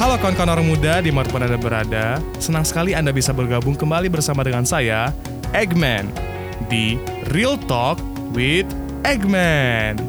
Halo 0.00 0.16
kawan-kawan 0.16 0.56
orang 0.56 0.64
muda 0.64 1.04
di 1.04 1.12
di 1.12 1.12
mana 1.12 1.28
pun 1.28 1.44
Anda 1.44 1.60
berada, 1.60 2.24
senang 2.40 2.64
sekali 2.64 2.96
Anda 2.96 3.12
bisa 3.12 3.36
bergabung 3.36 3.76
kembali 3.76 4.08
bersama 4.08 4.40
dengan 4.40 4.64
saya, 4.64 5.12
Eggman, 5.52 6.08
di 6.72 6.96
Real 7.36 7.60
Talk 7.68 8.00
with 8.32 8.64
Eggman. 9.04 10.00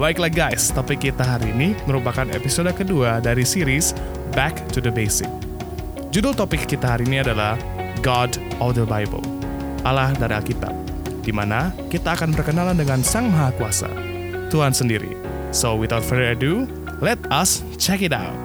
Baiklah 0.00 0.32
guys, 0.32 0.72
topik 0.72 1.04
kita 1.04 1.20
hari 1.20 1.52
ini 1.52 1.76
merupakan 1.84 2.24
episode 2.32 2.72
kedua 2.72 3.20
dari 3.20 3.44
series 3.44 3.92
Back 4.32 4.64
to 4.72 4.80
the 4.80 4.88
Basic. 4.88 5.28
Judul 6.08 6.32
topik 6.32 6.64
kita 6.64 6.96
hari 6.96 7.04
ini 7.04 7.20
adalah 7.20 7.60
God 8.00 8.40
of 8.64 8.80
the 8.80 8.88
Bible, 8.88 9.20
Allah 9.84 10.16
dari 10.16 10.40
Alkitab, 10.40 10.72
di 11.20 11.36
mana 11.36 11.68
kita 11.92 12.16
akan 12.16 12.32
berkenalan 12.32 12.80
dengan 12.80 13.04
Sang 13.04 13.28
Maha 13.28 13.52
Kuasa, 13.60 13.92
Tuhan 14.48 14.72
sendiri. 14.72 15.12
So 15.52 15.76
without 15.76 16.00
further 16.00 16.32
ado, 16.32 16.64
let 17.04 17.20
us 17.28 17.60
check 17.76 18.00
it 18.00 18.16
out. 18.16 18.43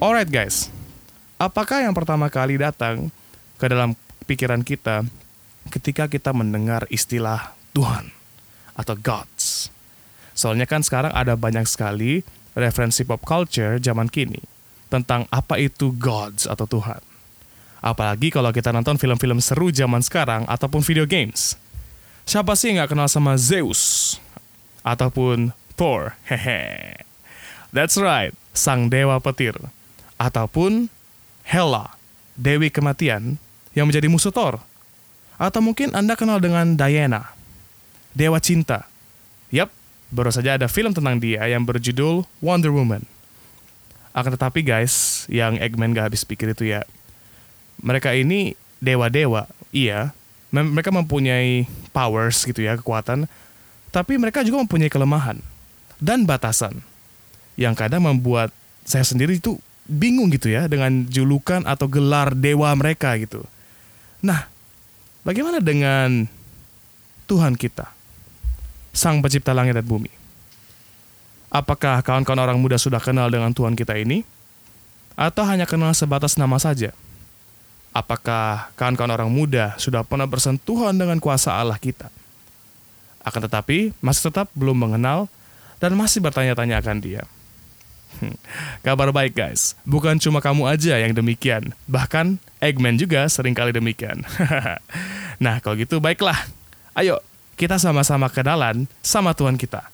Alright 0.00 0.32
guys, 0.32 0.72
apakah 1.36 1.84
yang 1.84 1.92
pertama 1.92 2.32
kali 2.32 2.56
datang 2.56 3.12
ke 3.60 3.68
dalam 3.68 3.92
pikiran 4.24 4.64
kita 4.64 5.04
ketika 5.68 6.08
kita 6.08 6.32
mendengar 6.32 6.88
istilah 6.88 7.52
Tuhan 7.76 8.08
atau 8.72 8.96
gods? 8.96 9.68
Soalnya 10.32 10.64
kan 10.64 10.80
sekarang 10.80 11.12
ada 11.12 11.36
banyak 11.36 11.68
sekali 11.68 12.24
referensi 12.56 13.04
pop 13.04 13.20
culture 13.28 13.76
zaman 13.76 14.08
kini 14.08 14.40
tentang 14.88 15.28
apa 15.28 15.60
itu 15.60 15.92
gods 15.92 16.48
atau 16.48 16.64
Tuhan. 16.64 17.04
Apalagi 17.84 18.32
kalau 18.32 18.56
kita 18.56 18.72
nonton 18.72 18.96
film-film 18.96 19.36
seru 19.44 19.68
zaman 19.68 20.00
sekarang 20.00 20.48
ataupun 20.48 20.80
video 20.80 21.04
games. 21.04 21.60
Siapa 22.24 22.56
sih 22.56 22.72
nggak 22.72 22.96
kenal 22.96 23.04
sama 23.04 23.36
Zeus? 23.36 24.16
Ataupun 24.80 25.52
Thor? 25.76 26.16
Hehe. 26.24 26.96
That's 27.68 28.00
right, 28.00 28.32
sang 28.56 28.88
dewa 28.88 29.20
petir 29.20 29.60
ataupun 30.20 30.92
Hela, 31.40 31.96
dewi 32.36 32.68
kematian 32.68 33.40
yang 33.72 33.88
menjadi 33.88 34.12
musuh 34.12 34.28
Thor. 34.28 34.60
Atau 35.40 35.64
mungkin 35.64 35.96
Anda 35.96 36.12
kenal 36.12 36.36
dengan 36.36 36.76
Diana, 36.76 37.32
dewa 38.12 38.36
cinta. 38.36 38.84
Yap, 39.48 39.72
baru 40.12 40.28
saja 40.28 40.60
ada 40.60 40.68
film 40.68 40.92
tentang 40.92 41.16
dia 41.16 41.48
yang 41.48 41.64
berjudul 41.64 42.28
Wonder 42.44 42.68
Woman. 42.68 43.08
Akan 44.12 44.36
tetapi 44.36 44.60
guys, 44.60 45.24
yang 45.32 45.56
Eggman 45.56 45.96
gak 45.96 46.12
habis 46.12 46.28
pikir 46.28 46.52
itu 46.52 46.68
ya, 46.68 46.84
mereka 47.80 48.12
ini 48.12 48.52
dewa-dewa, 48.84 49.48
iya, 49.72 50.12
mereka 50.52 50.92
mempunyai 50.92 51.64
powers 51.96 52.44
gitu 52.44 52.60
ya, 52.60 52.76
kekuatan, 52.76 53.24
tapi 53.88 54.20
mereka 54.20 54.44
juga 54.44 54.60
mempunyai 54.60 54.92
kelemahan 54.92 55.40
dan 56.02 56.28
batasan 56.28 56.84
yang 57.56 57.72
kadang 57.72 58.04
membuat 58.04 58.52
saya 58.84 59.06
sendiri 59.06 59.38
itu 59.38 59.56
bingung 59.90 60.30
gitu 60.30 60.54
ya 60.54 60.70
dengan 60.70 61.10
julukan 61.10 61.66
atau 61.66 61.90
gelar 61.90 62.30
dewa 62.38 62.70
mereka 62.78 63.18
gitu. 63.18 63.42
Nah, 64.22 64.46
bagaimana 65.26 65.58
dengan 65.58 66.30
Tuhan 67.26 67.58
kita, 67.58 67.90
Sang 68.94 69.18
Pencipta 69.18 69.50
langit 69.50 69.74
dan 69.74 69.82
bumi? 69.82 70.10
Apakah 71.50 71.98
kawan-kawan 72.06 72.38
orang 72.46 72.58
muda 72.62 72.78
sudah 72.78 73.02
kenal 73.02 73.26
dengan 73.26 73.50
Tuhan 73.50 73.74
kita 73.74 73.98
ini? 73.98 74.22
Atau 75.18 75.42
hanya 75.42 75.66
kenal 75.66 75.90
sebatas 75.90 76.38
nama 76.38 76.62
saja? 76.62 76.94
Apakah 77.90 78.70
kawan-kawan 78.78 79.10
orang 79.18 79.30
muda 79.34 79.74
sudah 79.74 80.06
pernah 80.06 80.30
bersentuhan 80.30 80.94
dengan 80.94 81.18
kuasa 81.18 81.58
Allah 81.58 81.74
kita? 81.74 82.06
Akan 83.26 83.42
tetapi, 83.42 83.90
masih 83.98 84.30
tetap 84.30 84.46
belum 84.54 84.78
mengenal 84.78 85.26
dan 85.82 85.98
masih 85.98 86.22
bertanya-tanya 86.22 86.78
akan 86.78 87.02
dia. 87.02 87.26
Kabar 88.86 89.10
baik 89.14 89.36
guys, 89.36 89.78
bukan 89.88 90.20
cuma 90.20 90.42
kamu 90.44 90.68
aja 90.68 90.98
yang 91.00 91.12
demikian, 91.16 91.72
bahkan 91.88 92.36
Eggman 92.60 93.00
juga 93.00 93.24
sering 93.32 93.56
kali 93.56 93.72
demikian. 93.72 94.20
nah 95.44 95.58
kalau 95.64 95.80
gitu 95.80 95.96
baiklah, 95.96 96.36
ayo 96.92 97.16
kita 97.56 97.80
sama-sama 97.80 98.28
kenalan 98.28 98.84
sama 99.00 99.32
Tuhan 99.32 99.56
kita, 99.56 99.84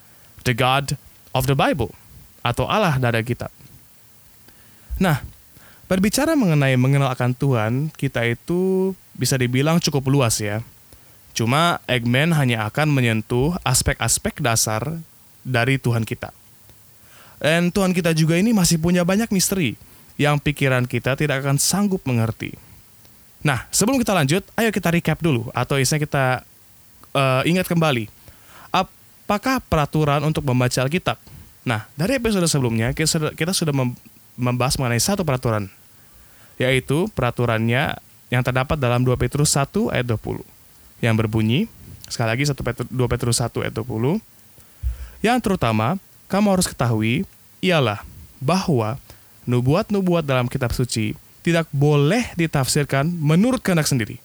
the 0.42 0.54
God 0.54 0.98
of 1.30 1.46
the 1.46 1.54
Bible, 1.54 1.94
atau 2.42 2.66
Allah 2.66 2.98
dari 2.98 3.22
kitab. 3.22 3.50
Nah, 4.96 5.22
berbicara 5.86 6.34
mengenai 6.34 6.74
mengenal 6.74 7.12
akan 7.12 7.36
Tuhan, 7.36 7.72
kita 7.94 8.24
itu 8.26 8.94
bisa 9.14 9.36
dibilang 9.36 9.78
cukup 9.78 10.08
luas 10.08 10.40
ya. 10.40 10.64
Cuma 11.36 11.84
Eggman 11.84 12.32
hanya 12.32 12.64
akan 12.64 12.88
menyentuh 12.88 13.60
aspek-aspek 13.60 14.40
dasar 14.40 15.04
dari 15.44 15.76
Tuhan 15.76 16.08
kita. 16.08 16.32
Dan 17.36 17.68
Tuhan 17.68 17.92
kita 17.92 18.16
juga 18.16 18.40
ini 18.40 18.56
masih 18.56 18.80
punya 18.80 19.04
banyak 19.04 19.28
misteri 19.28 19.76
yang 20.16 20.40
pikiran 20.40 20.88
kita 20.88 21.16
tidak 21.16 21.44
akan 21.44 21.60
sanggup 21.60 22.00
mengerti. 22.08 22.56
Nah, 23.44 23.68
sebelum 23.68 24.00
kita 24.00 24.16
lanjut, 24.16 24.42
ayo 24.56 24.72
kita 24.72 24.88
recap 24.90 25.20
dulu 25.20 25.52
atau 25.52 25.76
isinya 25.76 26.00
kita 26.00 26.24
uh, 27.12 27.42
ingat 27.44 27.68
kembali. 27.68 28.08
Apakah 28.72 29.60
peraturan 29.60 30.24
untuk 30.24 30.42
membaca 30.48 30.80
Alkitab? 30.80 31.20
Nah, 31.66 31.84
dari 31.98 32.16
episode 32.16 32.46
sebelumnya 32.48 32.94
kita 32.94 33.52
sudah, 33.52 33.74
membahas 34.38 34.78
mengenai 34.80 35.02
satu 35.02 35.26
peraturan, 35.26 35.68
yaitu 36.56 37.10
peraturannya 37.12 37.98
yang 38.32 38.42
terdapat 38.42 38.78
dalam 38.78 39.02
2 39.02 39.14
Petrus 39.18 39.54
1 39.54 39.94
ayat 39.94 40.06
20 40.06 40.42
yang 41.04 41.14
berbunyi 41.14 41.70
sekali 42.06 42.34
lagi 42.34 42.44
1 42.48 42.54
Petrus, 42.54 42.88
2 42.88 43.12
Petrus 43.12 43.36
1 43.42 43.62
ayat 43.66 43.74
20 43.74 44.18
yang 45.22 45.38
terutama 45.42 45.98
kamu 46.26 46.58
harus 46.58 46.66
ketahui 46.66 47.22
ialah 47.62 48.02
bahwa 48.42 48.98
nubuat-nubuat 49.46 50.26
dalam 50.26 50.50
kitab 50.50 50.74
suci 50.74 51.14
tidak 51.46 51.70
boleh 51.70 52.34
ditafsirkan 52.34 53.06
menurut 53.06 53.62
kehendak 53.62 53.86
sendiri. 53.86 54.18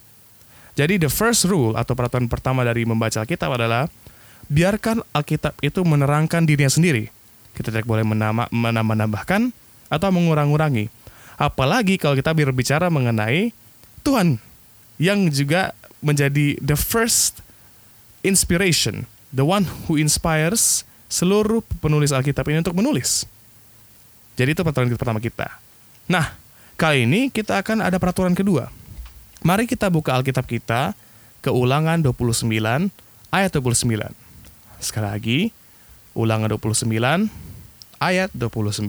Jadi 0.73 0.97
the 0.97 1.11
first 1.11 1.45
rule 1.45 1.77
atau 1.77 1.93
peraturan 1.93 2.25
pertama 2.25 2.65
dari 2.65 2.87
membaca 2.87 3.21
Alkitab 3.21 3.53
adalah 3.53 3.85
biarkan 4.49 5.05
Alkitab 5.13 5.53
itu 5.61 5.85
menerangkan 5.85 6.47
dirinya 6.47 6.71
sendiri. 6.71 7.13
Kita 7.53 7.69
tidak 7.69 7.85
boleh 7.85 8.01
menambah-nambahkan 8.49 9.53
atau 9.91 10.09
mengurang-urangi. 10.09 10.87
Apalagi 11.37 11.99
kalau 12.01 12.17
kita 12.17 12.31
berbicara 12.33 12.87
mengenai 12.89 13.53
Tuhan 14.01 14.41
yang 14.97 15.29
juga 15.29 15.77
menjadi 16.01 16.57
the 16.57 16.79
first 16.79 17.45
inspiration, 18.25 19.05
the 19.29 19.45
one 19.45 19.67
who 19.85 19.99
inspires 19.99 20.87
seluruh 21.11 21.59
penulis 21.83 22.15
Alkitab 22.15 22.47
ini 22.47 22.63
untuk 22.63 22.79
menulis. 22.79 23.27
Jadi 24.39 24.55
itu 24.55 24.63
peraturan 24.63 24.87
pertama 24.95 25.19
kita. 25.19 25.51
Nah, 26.07 26.31
kali 26.79 27.03
ini 27.03 27.27
kita 27.27 27.59
akan 27.59 27.83
ada 27.83 27.99
peraturan 27.99 28.31
kedua. 28.31 28.71
Mari 29.43 29.67
kita 29.67 29.91
buka 29.91 30.15
Alkitab 30.15 30.47
kita 30.47 30.95
ke 31.43 31.51
ulangan 31.51 31.99
29 31.99 32.47
ayat 33.27 33.51
29. 33.51 34.07
Sekali 34.79 35.05
lagi, 35.05 35.39
ulangan 36.15 36.55
29 36.55 37.27
ayat 37.99 38.31
29. 38.31 38.87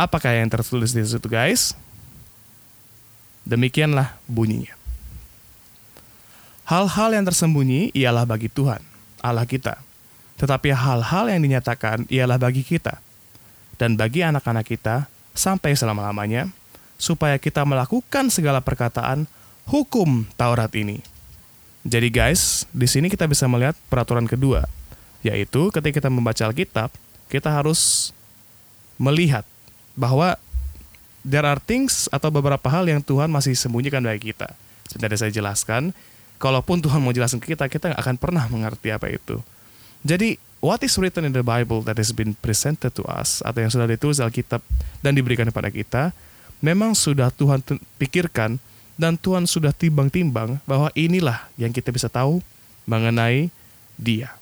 Apakah 0.00 0.32
yang 0.32 0.48
tertulis 0.48 0.96
di 0.96 1.04
situ 1.04 1.28
guys? 1.28 1.76
Demikianlah 3.44 4.16
bunyinya. 4.24 4.72
Hal-hal 6.68 7.16
yang 7.16 7.24
tersembunyi 7.24 7.92
ialah 7.96 8.28
bagi 8.28 8.52
Tuhan, 8.52 8.84
Allah 9.24 9.48
kita 9.48 9.87
tetapi 10.38 10.70
hal-hal 10.70 11.26
yang 11.28 11.42
dinyatakan 11.42 12.06
ialah 12.06 12.38
bagi 12.38 12.62
kita 12.62 13.02
dan 13.78 13.98
bagi 13.98 14.22
anak-anak 14.22 14.66
kita 14.66 15.10
sampai 15.34 15.74
selama-lamanya, 15.74 16.50
supaya 16.98 17.38
kita 17.38 17.62
melakukan 17.62 18.26
segala 18.30 18.58
perkataan 18.58 19.30
hukum 19.70 20.26
Taurat 20.34 20.70
ini. 20.74 20.98
Jadi 21.86 22.10
guys, 22.10 22.66
di 22.74 22.90
sini 22.90 23.06
kita 23.06 23.30
bisa 23.30 23.46
melihat 23.46 23.78
peraturan 23.86 24.26
kedua, 24.26 24.66
yaitu 25.22 25.70
ketika 25.70 26.02
kita 26.02 26.10
membaca 26.10 26.42
Alkitab, 26.42 26.90
kita 27.30 27.54
harus 27.54 28.10
melihat 28.98 29.46
bahwa 29.94 30.34
there 31.22 31.46
are 31.46 31.62
things 31.62 32.10
atau 32.10 32.34
beberapa 32.34 32.66
hal 32.66 32.90
yang 32.90 32.98
Tuhan 32.98 33.30
masih 33.30 33.54
sembunyikan 33.54 34.02
dari 34.02 34.18
kita. 34.18 34.50
Seperti 34.90 35.16
saya 35.22 35.32
jelaskan, 35.32 35.94
kalaupun 36.42 36.82
Tuhan 36.82 36.98
mau 36.98 37.14
jelaskan 37.14 37.38
ke 37.38 37.54
kita, 37.54 37.70
kita 37.70 37.94
akan 37.94 38.18
pernah 38.18 38.42
mengerti 38.50 38.90
apa 38.90 39.06
itu. 39.06 39.38
Jadi, 40.06 40.38
what 40.62 40.82
is 40.82 40.94
written 40.98 41.26
in 41.26 41.34
the 41.34 41.42
Bible 41.42 41.82
that 41.86 41.98
has 41.98 42.14
been 42.14 42.34
presented 42.38 42.94
to 42.94 43.02
us 43.06 43.42
atau 43.42 43.62
yang 43.62 43.70
sudah 43.70 43.86
ditulis 43.86 44.22
Alkitab 44.22 44.62
dan 45.02 45.12
diberikan 45.14 45.46
kepada 45.50 45.70
kita, 45.70 46.10
memang 46.62 46.94
sudah 46.94 47.30
Tuhan 47.34 47.62
pikirkan 47.98 48.58
dan 48.98 49.14
Tuhan 49.14 49.46
sudah 49.46 49.70
timbang-timbang 49.70 50.58
bahwa 50.66 50.90
inilah 50.98 51.46
yang 51.54 51.70
kita 51.70 51.94
bisa 51.94 52.10
tahu 52.10 52.42
mengenai 52.86 53.50
Dia 53.94 54.34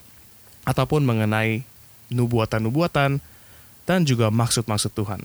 ataupun 0.65 1.05
mengenai 1.05 1.65
nubuatan-nubuatan 2.09 3.21
dan 3.87 3.99
juga 4.03 4.33
maksud-maksud 4.33 4.93
Tuhan. 4.97 5.21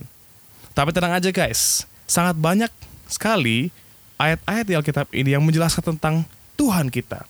Tapi 0.72 0.89
tenang 0.95 1.18
aja 1.18 1.31
guys, 1.31 1.84
sangat 2.07 2.36
banyak 2.39 2.72
sekali 3.07 3.72
ayat-ayat 4.16 4.66
di 4.68 4.74
Alkitab 4.77 5.07
ini 5.12 5.36
yang 5.36 5.44
menjelaskan 5.44 5.95
tentang 5.95 6.24
Tuhan 6.56 6.94
kita, 6.94 7.25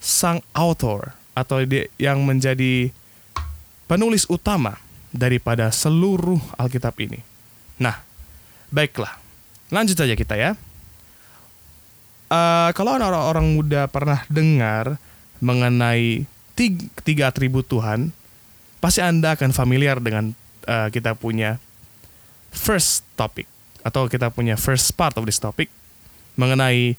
sang 0.00 0.40
author 0.56 1.12
atau 1.34 1.60
dia 1.66 1.90
yang 1.98 2.22
menjadi 2.22 2.94
penulis 3.90 4.24
utama 4.30 4.78
daripada 5.10 5.70
seluruh 5.70 6.40
Alkitab 6.58 6.94
ini. 7.02 7.20
Nah, 7.78 8.00
baiklah, 8.70 9.18
lanjut 9.70 9.98
saja 9.98 10.14
kita 10.14 10.34
ya. 10.38 10.54
Uh, 12.30 12.70
kalau 12.74 12.96
orang-orang 12.96 13.46
muda 13.54 13.86
pernah 13.86 14.26
dengar 14.26 14.98
mengenai 15.38 16.26
tiga, 16.58 16.86
tiga 17.06 17.24
atribut 17.30 17.66
Tuhan, 17.68 18.10
pasti 18.82 19.04
Anda 19.04 19.38
akan 19.38 19.54
familiar 19.54 20.02
dengan 20.02 20.34
uh, 20.66 20.88
kita 20.90 21.14
punya 21.14 21.62
first 22.50 23.06
topic 23.14 23.46
atau 23.84 24.08
kita 24.08 24.32
punya 24.32 24.56
first 24.56 24.96
part 24.96 25.14
of 25.20 25.28
this 25.28 25.38
topic 25.38 25.68
mengenai 26.34 26.96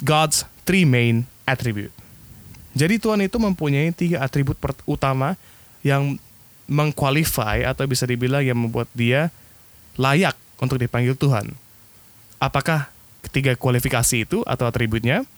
God's 0.00 0.46
three 0.64 0.86
main 0.86 1.26
attribute. 1.44 1.92
Jadi 2.72 2.96
Tuhan 2.96 3.20
itu 3.20 3.36
mempunyai 3.36 3.92
tiga 3.92 4.24
atribut 4.24 4.56
utama 4.88 5.36
yang 5.84 6.16
mengqualify 6.64 7.68
atau 7.68 7.84
bisa 7.84 8.08
dibilang 8.08 8.40
yang 8.40 8.56
membuat 8.56 8.88
dia 8.96 9.28
layak 10.00 10.32
untuk 10.56 10.80
dipanggil 10.80 11.12
Tuhan. 11.12 11.52
Apakah 12.40 12.88
ketiga 13.22 13.52
kualifikasi 13.54 14.24
itu 14.24 14.40
atau 14.48 14.64
atributnya? 14.64 15.28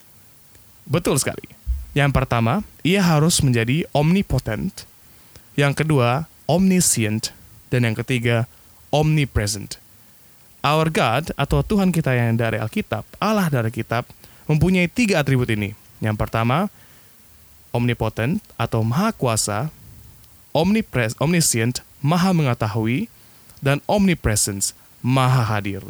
Betul 0.86 1.18
sekali. 1.18 1.44
Yang 1.94 2.10
pertama, 2.10 2.62
ia 2.82 3.02
harus 3.02 3.38
menjadi 3.42 3.86
omnipotent. 3.94 4.86
Yang 5.54 5.84
kedua, 5.84 6.26
omniscient. 6.50 7.30
Dan 7.70 7.86
yang 7.86 7.96
ketiga, 7.98 8.46
omnipresent. 8.94 9.78
Our 10.64 10.88
God 10.88 11.34
atau 11.36 11.60
Tuhan 11.60 11.92
kita 11.92 12.14
yang 12.16 12.40
dari 12.40 12.56
Alkitab, 12.56 13.04
Allah 13.20 13.52
dari 13.52 13.68
Kitab, 13.68 14.08
mempunyai 14.48 14.88
tiga 14.88 15.20
atribut 15.20 15.50
ini. 15.52 15.76
Yang 16.00 16.16
pertama, 16.16 16.72
omnipotent 17.74 18.38
atau 18.54 18.86
maha 18.86 19.10
kuasa, 19.10 19.74
omnipres, 20.54 21.18
omniscient, 21.18 21.82
maha 21.98 22.30
mengetahui, 22.30 23.10
dan 23.58 23.82
omnipresence, 23.90 24.70
maha 25.02 25.42
hadir. 25.42 25.82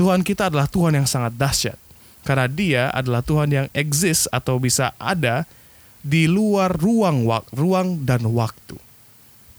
Tuhan 0.00 0.24
kita 0.24 0.48
adalah 0.48 0.64
Tuhan 0.64 0.96
yang 0.96 1.04
sangat 1.04 1.36
dahsyat, 1.36 1.76
karena 2.24 2.48
dia 2.48 2.82
adalah 2.96 3.20
Tuhan 3.20 3.52
yang 3.52 3.66
exist 3.76 4.24
atau 4.32 4.56
bisa 4.56 4.96
ada 4.96 5.44
di 6.00 6.24
luar 6.24 6.72
ruang, 6.72 7.28
ruang 7.52 8.00
dan 8.08 8.24
waktu. 8.32 8.80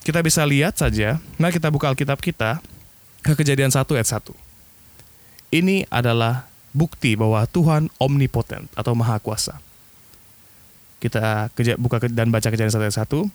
Kita 0.01 0.24
bisa 0.24 0.48
lihat 0.48 0.80
saja, 0.80 1.19
nah 1.36 1.51
kita 1.51 1.68
buka 1.68 1.92
Alkitab 1.92 2.24
kita 2.24 2.63
ke 3.22 3.36
kejadian 3.36 3.69
1 3.69 3.84
ayat 3.84 4.10
1. 4.24 4.31
Ini 5.51 5.84
adalah 5.92 6.48
bukti 6.72 7.19
bahwa 7.19 7.44
Tuhan 7.48 7.92
omnipotent 8.00 8.72
atau 8.72 8.95
maha 8.95 9.19
kuasa. 9.19 9.60
Kita 10.97 11.53
buka 11.77 12.01
dan 12.09 12.33
baca 12.33 12.49
kejadian 12.49 12.73
1 12.73 12.81
ayat 12.81 13.05
1. 13.05 13.29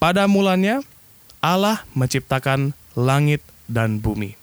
Pada 0.00 0.26
mulanya 0.26 0.82
Allah 1.38 1.84
menciptakan 1.94 2.74
langit 2.98 3.40
dan 3.70 4.02
bumi. 4.02 4.34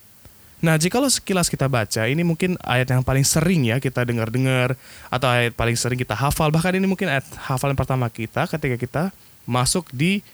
Nah, 0.58 0.74
jika 0.74 0.98
lo 0.98 1.06
sekilas 1.06 1.54
kita 1.54 1.70
baca, 1.70 2.10
ini 2.10 2.26
mungkin 2.26 2.58
ayat 2.66 2.90
yang 2.90 3.06
paling 3.06 3.22
sering 3.22 3.62
ya 3.70 3.78
kita 3.78 4.02
dengar-dengar 4.02 4.74
atau 5.14 5.30
ayat 5.30 5.54
paling 5.54 5.78
sering 5.78 6.02
kita 6.02 6.18
hafal. 6.18 6.50
Bahkan 6.50 6.82
ini 6.82 6.90
mungkin 6.90 7.14
ayat 7.14 7.30
hafalan 7.46 7.78
pertama 7.78 8.10
kita 8.10 8.50
ketika 8.50 8.74
kita 8.74 9.04
masuk 9.46 9.86
di 9.94 10.26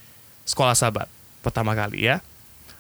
sekolah 0.48 0.80
sahabat 0.80 1.12
pertama 1.44 1.76
kali 1.76 2.08
ya. 2.08 2.24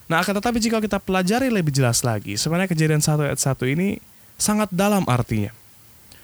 Nah, 0.07 0.23
akan 0.23 0.39
tetapi 0.39 0.59
jika 0.63 0.79
kita 0.79 1.03
pelajari 1.03 1.51
lebih 1.51 1.75
jelas 1.75 1.99
lagi, 2.03 2.39
sebenarnya 2.39 2.71
kejadian 2.71 3.03
1 3.03 3.27
ayat 3.27 3.39
1 3.39 3.75
ini 3.75 3.99
sangat 4.39 4.71
dalam 4.71 5.03
artinya. 5.11 5.51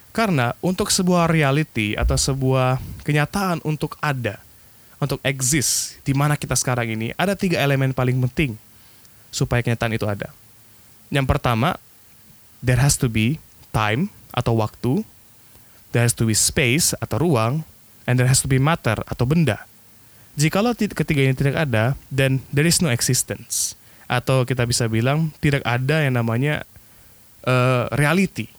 Karena 0.09 0.57
untuk 0.59 0.89
sebuah 0.89 1.29
reality 1.29 1.93
atau 1.93 2.17
sebuah 2.17 2.81
kenyataan 3.05 3.61
untuk 3.61 3.93
ada, 4.01 4.41
untuk 4.97 5.21
exist 5.21 6.01
di 6.01 6.17
mana 6.17 6.33
kita 6.35 6.57
sekarang 6.57 6.89
ini, 6.89 7.13
ada 7.15 7.37
tiga 7.37 7.61
elemen 7.61 7.93
paling 7.93 8.17
penting 8.27 8.57
supaya 9.29 9.61
kenyataan 9.61 9.93
itu 9.93 10.09
ada. 10.09 10.33
Yang 11.13 11.25
pertama, 11.29 11.77
there 12.65 12.81
has 12.81 12.97
to 12.97 13.07
be 13.07 13.37
time 13.69 14.09
atau 14.33 14.57
waktu, 14.57 15.05
there 15.93 16.01
has 16.01 16.13
to 16.17 16.25
be 16.25 16.33
space 16.33 16.97
atau 16.97 17.21
ruang, 17.21 17.61
and 18.09 18.17
there 18.17 18.29
has 18.29 18.41
to 18.41 18.49
be 18.49 18.57
matter 18.57 18.97
atau 19.05 19.25
benda. 19.29 19.69
Jikalau 20.33 20.73
ketiga 20.73 21.21
ini 21.21 21.37
tidak 21.37 21.69
ada, 21.69 21.93
then 22.09 22.41
there 22.49 22.65
is 22.65 22.81
no 22.81 22.89
existence. 22.89 23.77
Atau 24.09 24.41
kita 24.41 24.65
bisa 24.65 24.89
bilang 24.89 25.29
tidak 25.37 25.61
ada 25.61 26.01
yang 26.01 26.17
namanya 26.17 26.65
uh, 27.45 27.85
reality. 27.93 28.49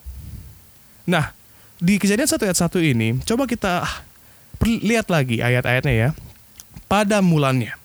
Nah, 1.10 1.34
di 1.80 1.96
kejadian 1.96 2.28
satu 2.28 2.44
ayat 2.44 2.60
satu 2.60 2.78
ini, 2.78 3.16
coba 3.24 3.48
kita 3.48 3.88
lihat 4.60 5.08
lagi 5.08 5.40
ayat-ayatnya 5.40 5.94
ya. 5.96 6.08
Pada 6.86 7.24
mulanya, 7.24 7.80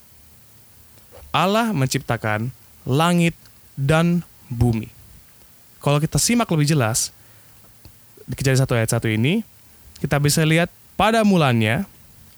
Allah 1.32 1.72
menciptakan 1.72 2.52
langit 2.84 3.34
dan 3.80 4.22
bumi. 4.52 4.92
Kalau 5.80 6.04
kita 6.04 6.20
simak 6.20 6.52
lebih 6.52 6.76
jelas, 6.76 7.16
di 8.28 8.36
kejadian 8.36 8.62
satu 8.68 8.74
ayat 8.76 8.92
satu 8.92 9.08
ini, 9.08 9.48
kita 10.04 10.20
bisa 10.20 10.44
lihat 10.44 10.68
pada 11.00 11.24
mulanya 11.24 11.88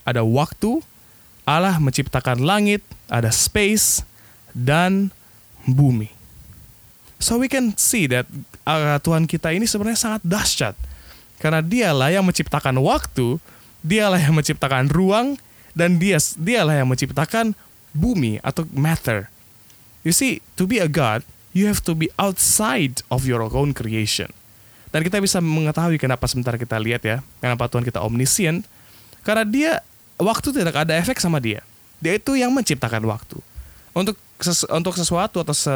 ada 0.06 0.21
waktu, 0.21 0.83
Allah 1.48 1.80
menciptakan 1.81 2.44
langit, 2.44 2.83
ada 3.07 3.31
space, 3.33 4.04
dan 4.54 5.09
bumi. 5.65 6.12
So 7.18 7.42
we 7.42 7.50
can 7.50 7.74
see 7.80 8.06
that 8.13 8.30
uh, 8.68 9.01
Tuhan 9.01 9.25
kita 9.25 9.50
ini 9.56 9.65
sebenarnya 9.65 9.98
sangat 9.98 10.21
dahsyat. 10.21 10.75
Karena 11.38 11.62
dialah 11.62 12.10
yang 12.10 12.25
menciptakan 12.25 12.78
waktu, 12.81 13.38
dialah 13.86 14.18
yang 14.18 14.34
menciptakan 14.34 14.89
ruang, 14.89 15.38
dan 15.78 16.01
dia 16.01 16.18
dialah 16.38 16.81
yang 16.81 16.89
menciptakan 16.89 17.54
bumi 17.94 18.42
atau 18.42 18.66
matter. 18.74 19.30
You 20.01 20.13
see, 20.13 20.42
to 20.57 20.66
be 20.66 20.81
a 20.81 20.89
God, 20.89 21.22
you 21.54 21.69
have 21.69 21.86
to 21.86 21.94
be 21.94 22.10
outside 22.18 23.06
of 23.13 23.30
your 23.30 23.45
own 23.45 23.74
creation. 23.74 24.34
Dan 24.89 25.04
kita 25.04 25.19
bisa 25.22 25.38
mengetahui 25.44 26.00
kenapa 26.00 26.25
sebentar 26.25 26.56
kita 26.56 26.80
lihat 26.80 27.04
ya, 27.04 27.22
kenapa 27.44 27.68
Tuhan 27.69 27.83
kita 27.86 28.01
omniscient, 28.01 28.66
karena 29.22 29.44
dia 29.44 29.72
waktu 30.18 30.50
tidak 30.50 30.74
ada 30.74 30.98
efek 30.98 31.19
sama 31.22 31.38
dia. 31.38 31.62
Dia 32.01 32.18
itu 32.18 32.38
yang 32.38 32.54
menciptakan 32.54 33.04
waktu. 33.06 33.38
Untuk 33.94 34.18
ses, 34.42 34.66
untuk 34.69 34.94
sesuatu 34.94 35.42
atau 35.42 35.54
se, 35.54 35.74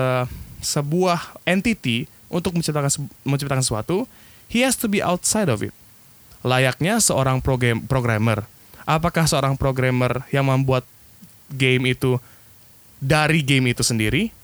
sebuah 0.61 1.41
entity 1.43 2.05
untuk 2.29 2.53
menciptakan 2.55 3.09
menciptakan 3.25 3.65
sesuatu, 3.65 4.05
he 4.51 4.67
has 4.67 4.75
to 4.75 4.91
be 4.91 4.99
outside 4.99 5.47
of 5.47 5.63
it. 5.63 5.71
Layaknya 6.43 6.99
seorang 6.99 7.39
program, 7.39 7.87
programmer. 7.87 8.43
Apakah 8.83 9.23
seorang 9.23 9.55
programmer 9.55 10.27
yang 10.35 10.51
membuat 10.51 10.83
game 11.47 11.95
itu 11.95 12.19
dari 12.99 13.39
game 13.39 13.71
itu 13.71 13.85
sendiri? 13.85 14.35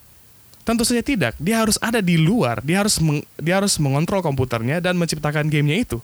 Tentu 0.64 0.88
saja 0.88 1.04
tidak. 1.04 1.36
Dia 1.40 1.64
harus 1.64 1.76
ada 1.84 2.00
di 2.00 2.16
luar. 2.16 2.64
Dia 2.64 2.84
harus 2.84 3.00
meng, 3.04 3.24
dia 3.40 3.60
harus 3.60 3.76
mengontrol 3.80 4.24
komputernya 4.24 4.80
dan 4.80 4.96
menciptakan 4.96 5.52
gamenya 5.52 5.84
itu. 5.84 6.00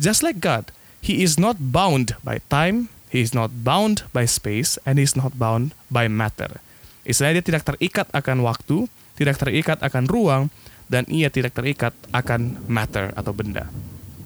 Just 0.00 0.26
like 0.26 0.42
God, 0.42 0.74
He 1.02 1.26
is 1.26 1.34
not 1.34 1.58
bound 1.58 2.14
by 2.22 2.38
time, 2.46 2.86
He 3.10 3.20
is 3.20 3.34
not 3.34 3.50
bound 3.66 4.06
by 4.14 4.24
space, 4.24 4.78
and 4.86 5.02
He 5.02 5.04
is 5.04 5.18
not 5.18 5.34
bound 5.34 5.74
by 5.90 6.06
matter. 6.06 6.62
Istilahnya 7.02 7.42
dia 7.42 7.46
tidak 7.52 7.74
terikat 7.74 8.06
akan 8.14 8.46
waktu, 8.46 8.86
tidak 9.18 9.42
terikat 9.42 9.82
akan 9.82 10.06
ruang, 10.06 10.42
dan 10.92 11.08
ia 11.08 11.32
tidak 11.32 11.56
terikat 11.56 11.96
akan 12.12 12.60
matter 12.68 13.16
atau 13.16 13.32
benda. 13.32 13.72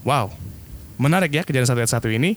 Wow, 0.02 0.34
menarik 0.98 1.30
ya 1.30 1.46
kejadian 1.46 1.70
satu 1.70 1.78
ayat 1.78 1.94
satu 1.94 2.10
ini. 2.10 2.34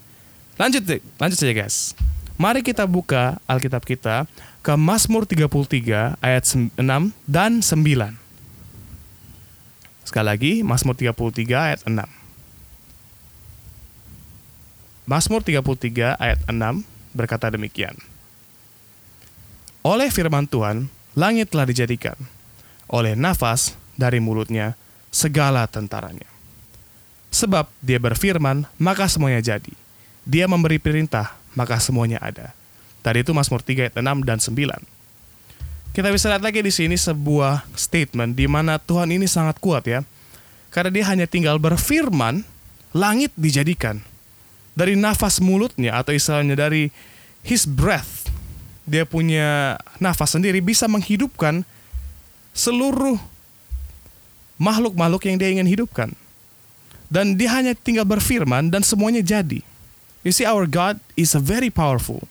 Lanjut 0.62 0.86
deh, 0.86 1.02
lanjut 1.18 1.42
saja 1.42 1.58
guys. 1.58 1.98
Mari 2.38 2.62
kita 2.62 2.86
buka 2.86 3.42
Alkitab 3.50 3.82
kita 3.84 4.30
ke 4.62 4.74
Mazmur 4.78 5.26
33 5.26 6.22
ayat 6.22 6.44
6 6.46 6.78
dan 7.26 7.52
9. 7.66 8.16
Sekali 10.06 10.26
lagi, 10.26 10.54
Mazmur 10.62 10.94
33 10.94 11.58
ayat 11.58 11.82
6. 11.84 12.20
Mazmur 15.10 15.42
33 15.42 16.22
ayat 16.22 16.40
6 16.46 16.54
berkata 17.18 17.50
demikian. 17.50 17.98
Oleh 19.82 20.12
firman 20.12 20.46
Tuhan, 20.46 20.92
langit 21.18 21.50
telah 21.50 21.66
dijadikan. 21.66 22.16
Oleh 22.92 23.16
nafas 23.16 23.79
dari 24.00 24.24
mulutnya, 24.24 24.80
segala 25.12 25.68
tentaranya. 25.68 26.26
Sebab 27.30 27.68
dia 27.84 28.00
berfirman, 28.00 28.64
maka 28.80 29.12
semuanya 29.12 29.44
jadi. 29.44 29.76
Dia 30.24 30.48
memberi 30.48 30.80
perintah, 30.80 31.36
maka 31.54 31.78
semuanya 31.84 32.24
ada. 32.24 32.56
Tadi 33.04 33.22
itu 33.22 33.36
Mazmur 33.36 33.60
3 33.60 33.92
ayat 33.92 33.96
6 34.00 34.24
dan 34.24 34.40
9. 34.40 35.00
Kita 35.92 36.08
bisa 36.14 36.32
lihat 36.32 36.44
lagi 36.46 36.64
di 36.64 36.72
sini 36.72 36.96
sebuah 36.96 37.66
statement 37.76 38.38
di 38.38 38.46
mana 38.46 38.78
Tuhan 38.80 39.10
ini 39.12 39.26
sangat 39.28 39.60
kuat 39.60 39.84
ya. 39.90 40.06
Karena 40.70 40.94
dia 40.94 41.06
hanya 41.10 41.26
tinggal 41.26 41.58
berfirman, 41.58 42.46
langit 42.94 43.34
dijadikan. 43.36 44.02
Dari 44.78 44.96
nafas 44.96 45.42
mulutnya 45.44 45.98
atau 45.98 46.14
istilahnya 46.14 46.56
dari 46.56 46.94
his 47.44 47.66
breath, 47.66 48.30
dia 48.86 49.04
punya 49.04 49.76
nafas 49.98 50.38
sendiri 50.38 50.62
bisa 50.64 50.88
menghidupkan 50.88 51.66
seluruh 52.54 53.22
makhluk-makhluk 54.60 55.24
yang 55.26 55.40
dia 55.40 55.50
ingin 55.50 55.66
hidupkan. 55.66 56.12
Dan 57.10 57.40
dia 57.40 57.50
hanya 57.58 57.74
tinggal 57.74 58.06
berfirman 58.06 58.70
dan 58.70 58.86
semuanya 58.86 59.26
jadi. 59.26 59.66
You 60.22 60.30
see 60.30 60.46
our 60.46 60.70
God 60.70 61.02
is 61.18 61.34
very 61.34 61.74
powerful. 61.74 62.22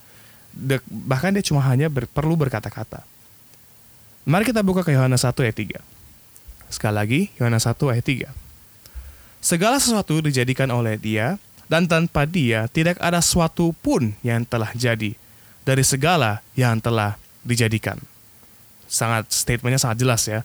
de- 0.58 0.82
bahkan 0.90 1.30
dia 1.30 1.42
cuma 1.42 1.62
hanya 1.62 1.86
ber- 1.86 2.10
perlu 2.10 2.34
berkata-kata. 2.34 3.06
Mari 4.26 4.42
kita 4.42 4.60
buka 4.66 4.82
ke 4.82 4.90
Yohanes 4.90 5.22
1 5.22 5.46
ayat 5.46 5.54
3. 5.54 5.78
Sekali 6.68 6.94
lagi, 6.94 7.20
Yohanes 7.38 7.64
1 7.64 7.88
ayat 7.88 8.04
3. 8.04 8.28
Segala 9.38 9.78
sesuatu 9.78 10.18
dijadikan 10.18 10.68
oleh 10.74 10.98
dia, 10.98 11.38
dan 11.70 11.86
tanpa 11.86 12.24
dia 12.24 12.66
tidak 12.66 12.98
ada 12.98 13.20
suatu 13.20 13.76
pun 13.84 14.16
yang 14.24 14.42
telah 14.42 14.72
jadi 14.74 15.14
dari 15.62 15.84
segala 15.84 16.40
yang 16.56 16.80
telah 16.80 17.20
dijadikan. 17.44 18.00
Sangat 18.88 19.28
statementnya 19.28 19.76
sangat 19.78 20.00
jelas 20.00 20.24
ya. 20.24 20.40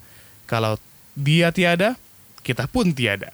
Kalau 0.45 0.75
dia 1.13 1.53
tiada, 1.53 1.95
kita 2.41 2.67
pun 2.69 2.91
tiada. 2.91 3.31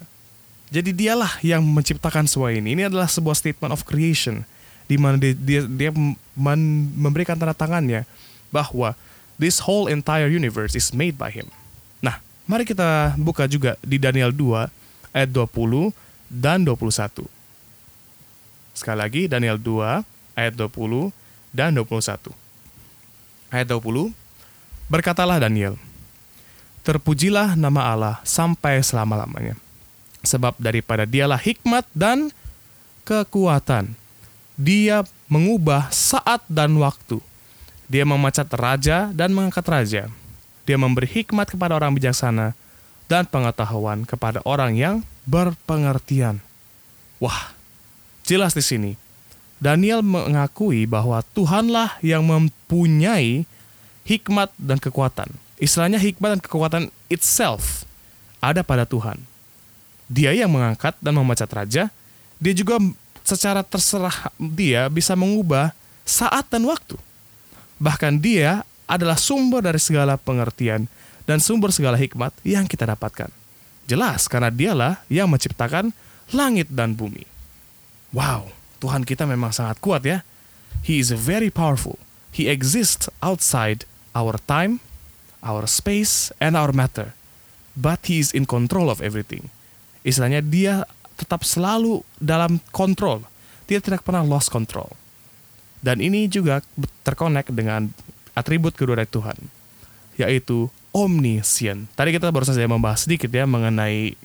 Jadi 0.69 0.93
dialah 0.93 1.41
yang 1.41 1.65
menciptakan 1.65 2.29
semua 2.29 2.53
ini. 2.53 2.77
Ini 2.77 2.93
adalah 2.93 3.09
sebuah 3.09 3.33
statement 3.33 3.73
of 3.73 3.81
creation 3.87 4.45
di 4.85 4.97
mana 4.97 5.17
dia, 5.17 5.33
dia, 5.33 5.61
dia 5.65 5.91
men- 6.37 6.89
memberikan 6.93 7.37
tanda 7.37 7.57
tangannya 7.57 8.05
bahwa 8.53 8.93
this 9.41 9.61
whole 9.61 9.89
entire 9.89 10.29
universe 10.29 10.77
is 10.77 10.93
made 10.93 11.17
by 11.17 11.33
him. 11.33 11.49
Nah, 12.01 12.21
mari 12.45 12.65
kita 12.65 13.17
buka 13.17 13.49
juga 13.49 13.77
di 13.81 13.97
Daniel 13.97 14.29
2 14.29 14.69
ayat 15.13 15.29
20 15.29 15.93
dan 16.29 16.61
21. 16.61 17.25
Sekali 18.77 18.97
lagi 18.97 19.21
Daniel 19.25 19.57
2 19.57 20.05
ayat 20.37 20.53
20 20.53 21.09
dan 21.49 21.73
21. 21.73 22.29
Ayat 23.49 23.65
20 23.73 24.13
Berkatalah 24.89 25.37
Daniel, 25.37 25.77
Terpujilah 26.89 27.53
nama 27.53 27.93
Allah 27.93 28.15
sampai 28.25 28.81
selama-lamanya. 28.81 29.53
Sebab 30.25 30.57
daripada 30.57 31.05
dialah 31.05 31.37
hikmat 31.37 31.85
dan 31.93 32.33
kekuatan. 33.05 33.93
Dia 34.57 35.05
mengubah 35.29 35.93
saat 35.93 36.41
dan 36.49 36.73
waktu. 36.81 37.21
Dia 37.85 38.09
memecat 38.09 38.49
raja 38.57 39.13
dan 39.13 39.37
mengangkat 39.37 39.69
raja. 39.69 40.03
Dia 40.65 40.81
memberi 40.81 41.05
hikmat 41.05 41.53
kepada 41.53 41.77
orang 41.77 41.93
bijaksana 41.93 42.57
dan 43.05 43.29
pengetahuan 43.29 44.01
kepada 44.09 44.41
orang 44.41 44.73
yang 44.73 45.05
berpengertian. 45.29 46.41
Wah, 47.21 47.53
jelas 48.25 48.57
di 48.57 48.65
sini. 48.65 48.91
Daniel 49.61 50.01
mengakui 50.01 50.89
bahwa 50.89 51.21
Tuhanlah 51.37 52.01
yang 52.01 52.25
mempunyai 52.25 53.45
hikmat 54.09 54.49
dan 54.57 54.81
kekuatan. 54.81 55.29
Istilahnya 55.59 55.99
hikmat 55.99 56.39
dan 56.39 56.41
kekuatan 56.41 56.83
itself 57.11 57.83
ada 58.39 58.63
pada 58.63 58.87
Tuhan. 58.87 59.19
Dia 60.09 60.31
yang 60.33 60.49
mengangkat 60.49 60.95
dan 61.03 61.13
memecat 61.13 61.51
raja, 61.51 61.91
dia 62.39 62.53
juga 62.55 62.79
secara 63.21 63.61
terserah 63.61 64.31
dia 64.39 64.87
bisa 64.89 65.13
mengubah 65.13 65.75
saat 66.07 66.47
dan 66.49 66.65
waktu. 66.65 66.97
Bahkan 67.77 68.17
dia 68.17 68.65
adalah 68.89 69.19
sumber 69.19 69.61
dari 69.61 69.77
segala 69.77 70.17
pengertian 70.17 70.89
dan 71.29 71.37
sumber 71.37 71.69
segala 71.69 71.99
hikmat 71.99 72.33
yang 72.41 72.65
kita 72.65 72.89
dapatkan. 72.89 73.29
Jelas 73.85 74.25
karena 74.25 74.49
dialah 74.49 75.05
yang 75.11 75.29
menciptakan 75.29 75.93
langit 76.33 76.65
dan 76.73 76.97
bumi. 76.97 77.25
Wow, 78.09 78.49
Tuhan 78.81 79.05
kita 79.05 79.29
memang 79.29 79.53
sangat 79.53 79.77
kuat 79.77 80.01
ya. 80.01 80.25
He 80.81 80.97
is 80.97 81.13
very 81.13 81.53
powerful. 81.53 82.01
He 82.33 82.49
exists 82.49 83.09
outside 83.21 83.85
our 84.17 84.41
time, 84.49 84.81
our 85.43 85.65
space, 85.67 86.31
and 86.43 86.55
our 86.55 86.71
matter. 86.71 87.15
But 87.79 88.03
he 88.07 88.19
is 88.19 88.35
in 88.35 88.43
control 88.43 88.91
of 88.91 88.99
everything. 88.99 89.47
Istilahnya 90.03 90.43
dia 90.43 90.83
tetap 91.19 91.43
selalu 91.43 92.03
dalam 92.19 92.63
kontrol. 92.71 93.23
Dia 93.67 93.83
tidak 93.83 94.07
pernah 94.07 94.23
lost 94.23 94.51
control. 94.51 94.91
Dan 95.79 96.03
ini 96.03 96.27
juga 96.27 96.59
terkonek 97.07 97.51
dengan 97.55 97.87
atribut 98.35 98.75
kedua 98.75 98.99
dari 98.99 99.07
Tuhan, 99.07 99.37
yaitu 100.19 100.67
omniscient. 100.91 101.87
Tadi 101.95 102.11
kita 102.11 102.31
baru 102.31 102.47
saja 102.47 102.67
membahas 102.67 103.07
sedikit 103.07 103.31
ya 103.31 103.47
mengenai 103.47 104.15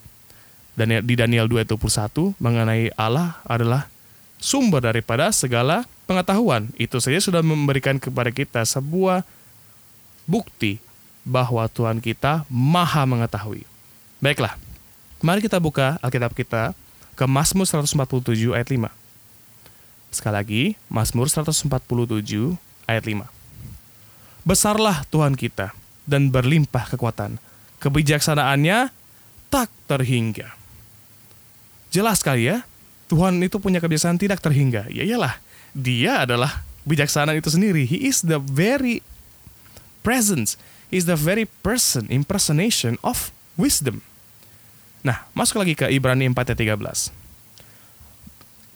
Daniel, 0.75 1.01
di 1.03 1.15
Daniel 1.15 1.47
2:21 1.47 2.35
mengenai 2.35 2.91
Allah 2.99 3.39
adalah 3.47 3.87
sumber 4.35 4.83
daripada 4.83 5.31
segala 5.31 5.87
pengetahuan. 6.03 6.67
Itu 6.75 6.99
saja 6.99 7.23
sudah 7.23 7.39
memberikan 7.39 7.95
kepada 7.95 8.35
kita 8.35 8.67
sebuah 8.67 9.23
bukti 10.27 10.83
bahwa 11.25 11.65
Tuhan 11.67 11.97
kita 11.99 12.45
maha 12.47 13.03
mengetahui. 13.09 13.65
Baiklah, 14.21 14.55
mari 15.19 15.41
kita 15.41 15.57
buka 15.57 15.97
Alkitab 15.99 16.37
kita 16.37 16.77
ke 17.17 17.25
Mazmur 17.25 17.65
147 17.65 18.53
ayat 18.53 18.69
5. 18.69 18.87
Sekali 20.13 20.35
lagi, 20.37 20.63
Mazmur 20.87 21.27
147 21.27 21.67
ayat 22.85 23.03
5. 23.03 23.25
Besarlah 24.45 25.01
Tuhan 25.09 25.33
kita 25.33 25.73
dan 26.05 26.29
berlimpah 26.29 26.93
kekuatan. 26.93 27.41
Kebijaksanaannya 27.81 28.93
tak 29.49 29.73
terhingga. 29.89 30.53
Jelas 31.89 32.21
sekali 32.21 32.47
ya, 32.47 32.61
Tuhan 33.09 33.41
itu 33.41 33.57
punya 33.57 33.81
kebiasaan 33.81 34.21
tidak 34.21 34.41
terhingga. 34.41 34.85
Ya 34.93 35.01
iyalah, 35.01 35.41
dia 35.73 36.23
adalah 36.23 36.61
bijaksana 36.85 37.33
itu 37.33 37.49
sendiri. 37.49 37.83
He 37.89 38.05
is 38.05 38.21
the 38.21 38.37
very 38.37 39.01
presence. 40.05 40.55
Is 40.93 41.09
the 41.09 41.17
very 41.17 41.49
person, 41.65 42.05
impersonation 42.13 43.01
of 43.01 43.33
wisdom. 43.57 44.05
Nah, 45.05 45.25
masuk 45.37 45.61
lagi 45.61 45.77
ke 45.77 45.85
Ibrani 45.89 46.25
4 46.29 46.53
ayat 46.55 46.77
13. 46.81 47.13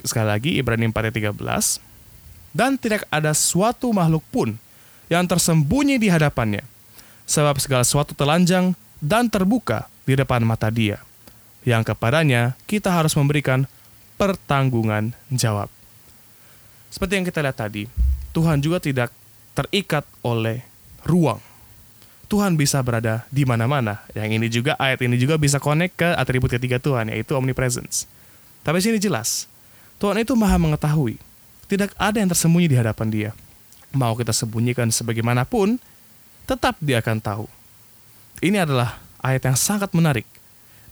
Sekali 0.05 0.27
lagi, 0.29 0.51
Ibrani 0.61 0.89
4 0.89 1.09
ayat 1.09 1.15
13. 1.33 1.81
Dan 2.53 2.77
tidak 2.77 3.05
ada 3.13 3.33
suatu 3.33 3.93
makhluk 3.93 4.25
pun 4.33 4.57
yang 5.09 5.25
tersembunyi 5.25 5.97
di 5.97 6.09
hadapannya. 6.09 6.65
Sebab 7.29 7.57
segala 7.61 7.85
sesuatu 7.85 8.17
telanjang 8.17 8.73
dan 9.01 9.29
terbuka 9.29 9.89
di 10.05 10.17
depan 10.17 10.41
mata 10.45 10.69
dia. 10.69 11.01
Yang 11.61 11.93
kepadanya 11.93 12.57
kita 12.65 12.89
harus 12.89 13.13
memberikan 13.13 13.69
pertanggungan 14.17 15.13
jawab. 15.29 15.69
Seperti 16.89 17.21
yang 17.21 17.25
kita 17.25 17.45
lihat 17.45 17.57
tadi, 17.57 17.85
Tuhan 18.33 18.61
juga 18.61 18.81
tidak 18.81 19.13
terikat 19.53 20.05
oleh 20.25 20.65
ruang. 21.05 21.41
Tuhan 22.29 22.53
bisa 22.53 22.77
berada 22.85 23.25
di 23.33 23.41
mana-mana. 23.41 24.05
Yang 24.13 24.29
ini 24.37 24.47
juga 24.53 24.77
ayat 24.77 25.01
ini 25.01 25.17
juga 25.17 25.35
bisa 25.41 25.57
connect 25.57 25.97
ke 25.97 26.09
atribut 26.13 26.53
ketiga 26.53 26.77
Tuhan 26.77 27.09
yaitu 27.09 27.33
omnipresence. 27.33 28.05
Tapi 28.61 28.77
sini 28.85 29.01
jelas, 29.01 29.49
Tuhan 29.97 30.21
itu 30.21 30.37
maha 30.37 30.61
mengetahui. 30.61 31.17
Tidak 31.65 31.97
ada 31.97 32.21
yang 32.21 32.29
tersembunyi 32.29 32.69
di 32.69 32.77
hadapan 32.77 33.07
dia. 33.09 33.29
Mau 33.89 34.13
kita 34.13 34.29
sembunyikan 34.29 34.93
sebagaimanapun, 34.93 35.81
tetap 36.45 36.77
dia 36.77 37.01
akan 37.01 37.17
tahu. 37.17 37.45
Ini 38.45 38.61
adalah 38.61 39.01
ayat 39.25 39.49
yang 39.49 39.57
sangat 39.57 39.89
menarik 39.97 40.29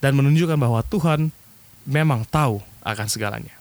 dan 0.02 0.18
menunjukkan 0.18 0.58
bahwa 0.58 0.82
Tuhan 0.90 1.30
memang 1.86 2.26
tahu 2.26 2.66
akan 2.82 3.08
segalanya. 3.08 3.54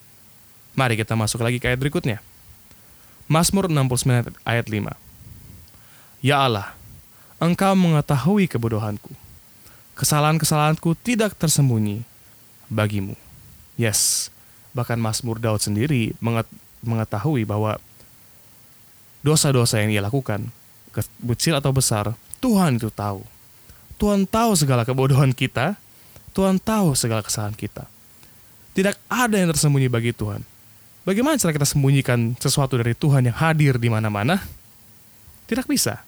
Mari 0.76 0.96
kita 0.96 1.12
masuk 1.12 1.44
lagi 1.44 1.60
ke 1.60 1.68
ayat 1.68 1.80
berikutnya. 1.80 2.24
Mazmur 3.28 3.68
69 3.68 4.32
ayat 4.48 4.66
5. 4.68 4.92
Ya 6.24 6.40
Allah, 6.40 6.72
Engkau 7.36 7.76
mengetahui 7.76 8.48
kebodohanku. 8.48 9.12
Kesalahan-kesalahanku 9.96 10.96
tidak 11.04 11.36
tersembunyi 11.36 12.04
bagimu. 12.72 13.12
Yes, 13.76 14.32
bahkan 14.72 14.96
Mazmur 14.96 15.36
Daud 15.36 15.60
sendiri 15.60 16.16
mengetahui 16.80 17.44
bahwa 17.44 17.76
dosa-dosa 19.20 19.84
yang 19.84 19.92
ia 19.92 20.00
lakukan, 20.04 20.48
kecil 21.20 21.60
atau 21.60 21.76
besar, 21.76 22.16
Tuhan 22.40 22.80
itu 22.80 22.88
tahu. 22.88 23.20
Tuhan 24.00 24.24
tahu 24.24 24.56
segala 24.56 24.84
kebodohan 24.88 25.32
kita, 25.36 25.76
Tuhan 26.32 26.56
tahu 26.56 26.96
segala 26.96 27.20
kesalahan 27.20 27.56
kita. 27.56 27.88
Tidak 28.76 28.96
ada 29.08 29.36
yang 29.36 29.52
tersembunyi 29.52 29.88
bagi 29.88 30.12
Tuhan. 30.12 30.44
Bagaimana 31.02 31.40
cara 31.40 31.52
kita 31.52 31.68
sembunyikan 31.68 32.36
sesuatu 32.40 32.76
dari 32.76 32.92
Tuhan 32.96 33.28
yang 33.28 33.36
hadir 33.36 33.80
di 33.80 33.88
mana-mana? 33.88 34.40
Tidak 35.48 35.64
bisa. 35.68 36.05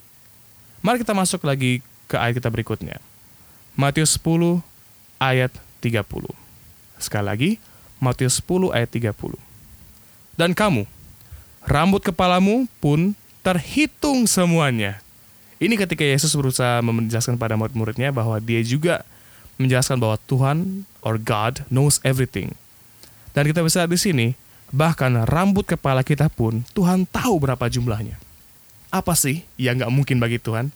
Mari 0.78 1.02
kita 1.02 1.14
masuk 1.14 1.42
lagi 1.42 1.82
ke 2.06 2.14
ayat 2.14 2.38
kita 2.38 2.48
berikutnya. 2.48 3.02
Matius 3.74 4.14
10 4.18 4.62
ayat 5.18 5.50
30. 5.82 6.02
Sekali 6.98 7.24
lagi, 7.26 7.50
Matius 7.98 8.38
10 8.42 8.70
ayat 8.74 8.90
30. 8.90 9.38
Dan 10.38 10.54
kamu, 10.54 10.86
rambut 11.66 12.02
kepalamu 12.02 12.70
pun 12.78 13.14
terhitung 13.42 14.26
semuanya. 14.30 15.02
Ini 15.58 15.74
ketika 15.74 16.06
Yesus 16.06 16.30
berusaha 16.38 16.78
menjelaskan 16.78 17.34
pada 17.34 17.58
murid-muridnya 17.58 18.14
bahwa 18.14 18.38
dia 18.38 18.62
juga 18.62 19.02
menjelaskan 19.58 19.98
bahwa 19.98 20.14
Tuhan 20.30 20.86
or 21.02 21.18
God 21.18 21.66
knows 21.66 21.98
everything. 22.06 22.54
Dan 23.34 23.50
kita 23.50 23.66
bisa 23.66 23.82
di 23.90 23.98
sini, 23.98 24.26
bahkan 24.70 25.10
rambut 25.26 25.66
kepala 25.66 26.06
kita 26.06 26.30
pun 26.30 26.62
Tuhan 26.70 27.06
tahu 27.10 27.42
berapa 27.42 27.66
jumlahnya. 27.66 28.27
Apa 28.88 29.12
sih 29.12 29.44
yang 29.60 29.80
nggak 29.80 29.92
mungkin 29.92 30.16
bagi 30.20 30.40
Tuhan? 30.40 30.72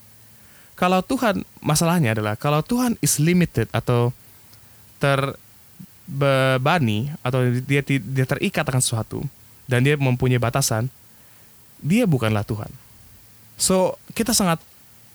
Kalau 0.76 1.04
Tuhan, 1.04 1.45
masalahnya 1.61 2.16
adalah 2.16 2.35
kalau 2.37 2.64
Tuhan 2.64 2.97
is 3.04 3.21
limited 3.21 3.69
atau 3.73 4.12
terbebani 5.00 5.38
atau 7.21 7.45
dia, 7.64 7.85
dia 7.85 8.26
terikat 8.26 8.64
akan 8.66 8.83
sesuatu 8.83 9.23
dan 9.69 9.85
dia 9.85 9.97
mempunyai 9.97 10.40
batasan, 10.40 10.88
dia 11.81 12.09
bukanlah 12.09 12.45
Tuhan. 12.45 12.69
So, 13.57 13.97
kita 14.16 14.35
sangat 14.35 14.59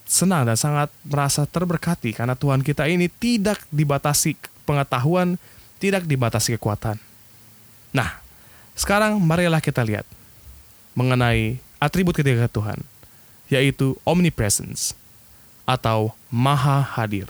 senang 0.07 0.47
dan 0.47 0.55
sangat 0.55 0.87
merasa 1.03 1.43
terberkati 1.43 2.15
karena 2.15 2.33
Tuhan 2.33 2.63
kita 2.63 2.87
ini 2.87 3.11
tidak 3.11 3.59
dibatasi 3.69 4.39
pengetahuan, 4.63 5.35
tidak 5.83 6.07
dibatasi 6.07 6.55
kekuatan. 6.55 6.95
Nah, 7.91 8.23
sekarang 8.77 9.19
marilah 9.19 9.59
kita 9.59 9.83
lihat 9.83 10.07
mengenai 10.95 11.59
atribut 11.77 12.13
ketiga 12.17 12.49
Tuhan, 12.49 12.81
yaitu 13.47 13.97
omnipresence 14.03 14.97
atau 15.67 16.13
maha 16.29 16.81
hadir. 16.83 17.27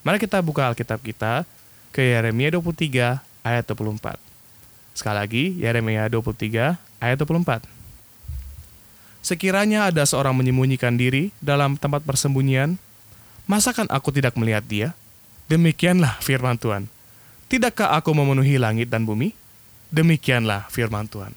Mari 0.00 0.16
kita 0.16 0.40
buka 0.40 0.64
Alkitab 0.72 1.00
kita 1.04 1.44
ke 1.92 2.00
Yeremia 2.00 2.56
23 2.56 3.20
ayat 3.44 3.64
24. 3.68 4.16
Sekali 4.96 5.16
lagi, 5.16 5.44
Yeremia 5.60 6.08
23 6.08 6.76
ayat 7.00 7.16
24. 7.20 7.64
Sekiranya 9.20 9.92
ada 9.92 10.00
seorang 10.08 10.32
menyembunyikan 10.32 10.96
diri 10.96 11.28
dalam 11.44 11.76
tempat 11.76 12.00
persembunyian, 12.00 12.80
masakan 13.44 13.84
aku 13.92 14.08
tidak 14.08 14.32
melihat 14.40 14.64
dia? 14.64 14.88
Demikianlah 15.52 16.16
firman 16.24 16.56
Tuhan. 16.56 16.88
Tidakkah 17.50 17.92
aku 17.98 18.14
memenuhi 18.14 18.56
langit 18.56 18.88
dan 18.88 19.04
bumi? 19.04 19.36
Demikianlah 19.90 20.70
firman 20.70 21.10
Tuhan. 21.10 21.34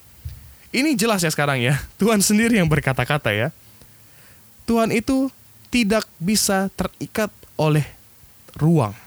Ini 0.73 0.97
jelas 0.97 1.21
ya 1.21 1.29
sekarang 1.29 1.61
ya, 1.61 1.77
Tuhan 2.01 2.17
sendiri 2.19 2.57
yang 2.57 2.65
berkata-kata 2.65 3.29
ya. 3.29 3.53
Tuhan 4.65 4.89
itu 4.89 5.29
tidak 5.69 6.09
bisa 6.17 6.67
terikat 6.73 7.29
oleh 7.53 7.85
ruang. 8.57 8.97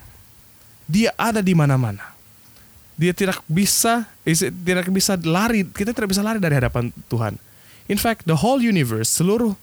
Dia 0.87 1.11
ada 1.19 1.43
di 1.43 1.59
mana-mana. 1.59 2.15
Dia 2.95 3.11
tidak 3.13 3.43
bisa 3.51 4.07
tidak 4.65 4.89
bisa 4.89 5.19
lari, 5.21 5.67
kita 5.67 5.93
tidak 5.93 6.15
bisa 6.15 6.23
lari 6.25 6.41
dari 6.41 6.57
hadapan 6.57 6.89
Tuhan 7.11 7.37
In 7.87 7.99
fact, 7.99 8.27
the 8.27 8.35
whole 8.35 8.59
universe, 8.59 9.07
seluruh 9.07 9.55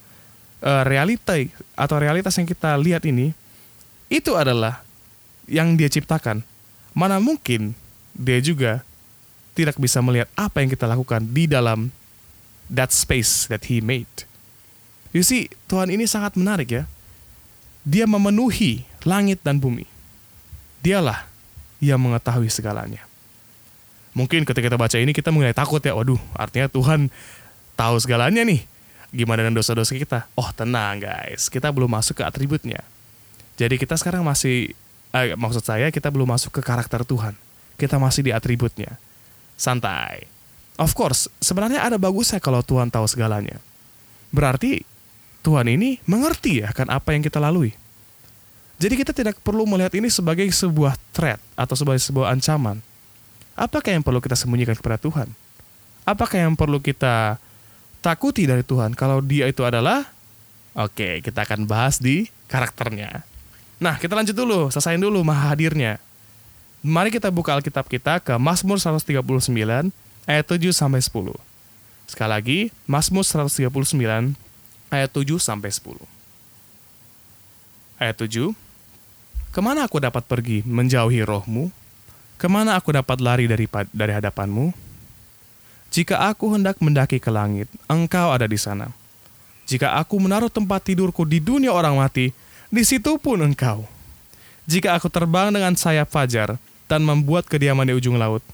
uh, 0.64 0.82
realita 0.88 1.36
atau 1.76 1.96
realitas 2.00 2.32
yang 2.40 2.48
kita 2.48 2.72
lihat 2.80 3.04
ini, 3.04 3.36
itu 4.08 4.32
adalah 4.32 4.80
yang 5.44 5.76
dia 5.76 5.92
ciptakan. 5.92 6.40
Mana 6.96 7.20
mungkin 7.20 7.76
dia 8.16 8.40
juga 8.40 8.80
tidak 9.54 9.78
bisa 9.78 10.02
melihat 10.02 10.26
apa 10.34 10.60
yang 10.60 10.70
kita 10.70 10.84
lakukan 10.84 11.22
di 11.30 11.46
dalam 11.46 11.94
that 12.68 12.90
space 12.90 13.46
that 13.46 13.70
he 13.70 13.78
made. 13.78 14.10
You 15.14 15.22
see, 15.22 15.46
Tuhan 15.70 15.94
ini 15.94 16.10
sangat 16.10 16.34
menarik 16.34 16.74
ya. 16.74 16.84
Dia 17.86 18.04
memenuhi 18.10 18.82
langit 19.06 19.38
dan 19.46 19.62
bumi. 19.62 19.86
Dialah 20.82 21.30
yang 21.78 22.02
mengetahui 22.02 22.50
segalanya. 22.50 23.06
Mungkin 24.14 24.42
ketika 24.42 24.70
kita 24.70 24.78
baca 24.78 24.96
ini 24.98 25.14
kita 25.14 25.30
mulai 25.30 25.54
takut 25.54 25.82
ya, 25.82 25.94
waduh, 25.94 26.18
artinya 26.34 26.66
Tuhan 26.66 27.10
tahu 27.78 27.96
segalanya 28.02 28.42
nih. 28.42 28.62
Gimana 29.14 29.46
dengan 29.46 29.62
dosa-dosa 29.62 29.94
kita? 29.94 30.26
Oh 30.34 30.50
tenang 30.50 30.98
guys, 30.98 31.46
kita 31.46 31.70
belum 31.70 31.86
masuk 31.86 32.18
ke 32.18 32.24
atributnya. 32.26 32.82
Jadi 33.54 33.78
kita 33.78 33.94
sekarang 33.94 34.26
masih, 34.26 34.74
eh, 35.14 35.38
maksud 35.38 35.62
saya 35.62 35.90
kita 35.94 36.10
belum 36.10 36.26
masuk 36.26 36.58
ke 36.58 36.62
karakter 36.62 37.06
Tuhan. 37.06 37.38
Kita 37.78 38.02
masih 38.02 38.26
di 38.26 38.32
atributnya. 38.34 38.98
Santai. 39.54 40.26
Of 40.74 40.98
course, 40.98 41.30
sebenarnya 41.38 41.86
ada 41.86 41.96
bagusnya 42.00 42.42
kalau 42.42 42.60
Tuhan 42.62 42.90
tahu 42.90 43.06
segalanya. 43.06 43.62
Berarti 44.34 44.82
Tuhan 45.46 45.70
ini 45.70 46.02
mengerti 46.08 46.64
ya 46.66 46.74
kan 46.74 46.90
apa 46.90 47.14
yang 47.14 47.22
kita 47.22 47.38
lalui. 47.38 47.70
Jadi 48.82 48.94
kita 48.98 49.14
tidak 49.14 49.38
perlu 49.38 49.62
melihat 49.70 49.94
ini 49.94 50.10
sebagai 50.10 50.44
sebuah 50.50 50.98
threat 51.14 51.38
atau 51.54 51.78
sebagai 51.78 52.02
sebuah 52.02 52.34
ancaman. 52.34 52.82
Apakah 53.54 53.94
yang 53.94 54.02
perlu 54.02 54.18
kita 54.18 54.34
sembunyikan 54.34 54.74
kepada 54.74 54.98
Tuhan? 54.98 55.30
Apakah 56.02 56.42
yang 56.42 56.58
perlu 56.58 56.82
kita 56.82 57.38
takuti 58.02 58.50
dari 58.50 58.66
Tuhan 58.66 58.98
kalau 58.98 59.22
dia 59.22 59.46
itu 59.46 59.62
adalah 59.62 60.10
Oke, 60.74 61.22
kita 61.22 61.46
akan 61.46 61.70
bahas 61.70 62.02
di 62.02 62.26
karakternya. 62.50 63.22
Nah, 63.78 63.94
kita 63.94 64.18
lanjut 64.18 64.34
dulu, 64.34 64.74
selesaiin 64.74 64.98
dulu 64.98 65.22
maha 65.22 65.54
hadirnya. 65.54 66.02
Mari 66.84 67.08
kita 67.08 67.32
buka 67.32 67.56
Alkitab 67.56 67.88
kita 67.88 68.20
ke 68.20 68.36
Mazmur 68.36 68.76
139 68.76 69.24
ayat 70.28 70.44
7 70.44 70.68
sampai 70.68 71.00
10. 71.00 71.32
Sekali 72.04 72.28
lagi, 72.28 72.58
Mazmur 72.84 73.24
139 73.24 74.36
ayat 74.92 75.08
7 75.08 75.40
sampai 75.40 75.72
10. 75.72 75.96
Ayat 77.96 78.20
7. 78.20 78.52
Ke 79.48 79.64
mana 79.64 79.88
aku 79.88 79.96
dapat 79.96 80.28
pergi 80.28 80.60
menjauhi 80.68 81.24
rohmu? 81.24 81.72
Ke 82.36 82.52
mana 82.52 82.76
aku 82.76 82.92
dapat 82.92 83.16
lari 83.16 83.48
dari, 83.48 83.64
dari 83.88 84.12
hadapanmu? 84.12 84.76
Jika 85.88 86.28
aku 86.28 86.52
hendak 86.52 86.84
mendaki 86.84 87.16
ke 87.16 87.32
langit, 87.32 87.72
engkau 87.88 88.28
ada 88.28 88.44
di 88.44 88.60
sana. 88.60 88.92
Jika 89.64 89.96
aku 89.96 90.20
menaruh 90.20 90.52
tempat 90.52 90.84
tidurku 90.84 91.24
di 91.24 91.40
dunia 91.40 91.72
orang 91.72 91.96
mati, 91.96 92.28
di 92.68 92.84
situ 92.84 93.16
pun 93.16 93.40
engkau. 93.40 93.88
Jika 94.68 95.00
aku 95.00 95.08
terbang 95.08 95.48
dengan 95.48 95.72
sayap 95.72 96.12
fajar 96.12 96.60
dan 96.90 97.02
membuat 97.02 97.48
kediaman 97.48 97.88
di 97.88 97.94
ujung 97.96 98.16
laut, 98.16 98.44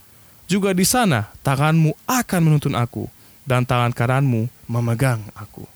juga 0.51 0.75
di 0.75 0.87
sana 0.87 1.31
tanganmu 1.47 1.95
akan 2.07 2.41
menuntun 2.43 2.75
aku, 2.75 3.07
dan 3.47 3.67
tangan 3.67 3.91
kananmu 3.91 4.47
memegang 4.71 5.23
aku. 5.35 5.67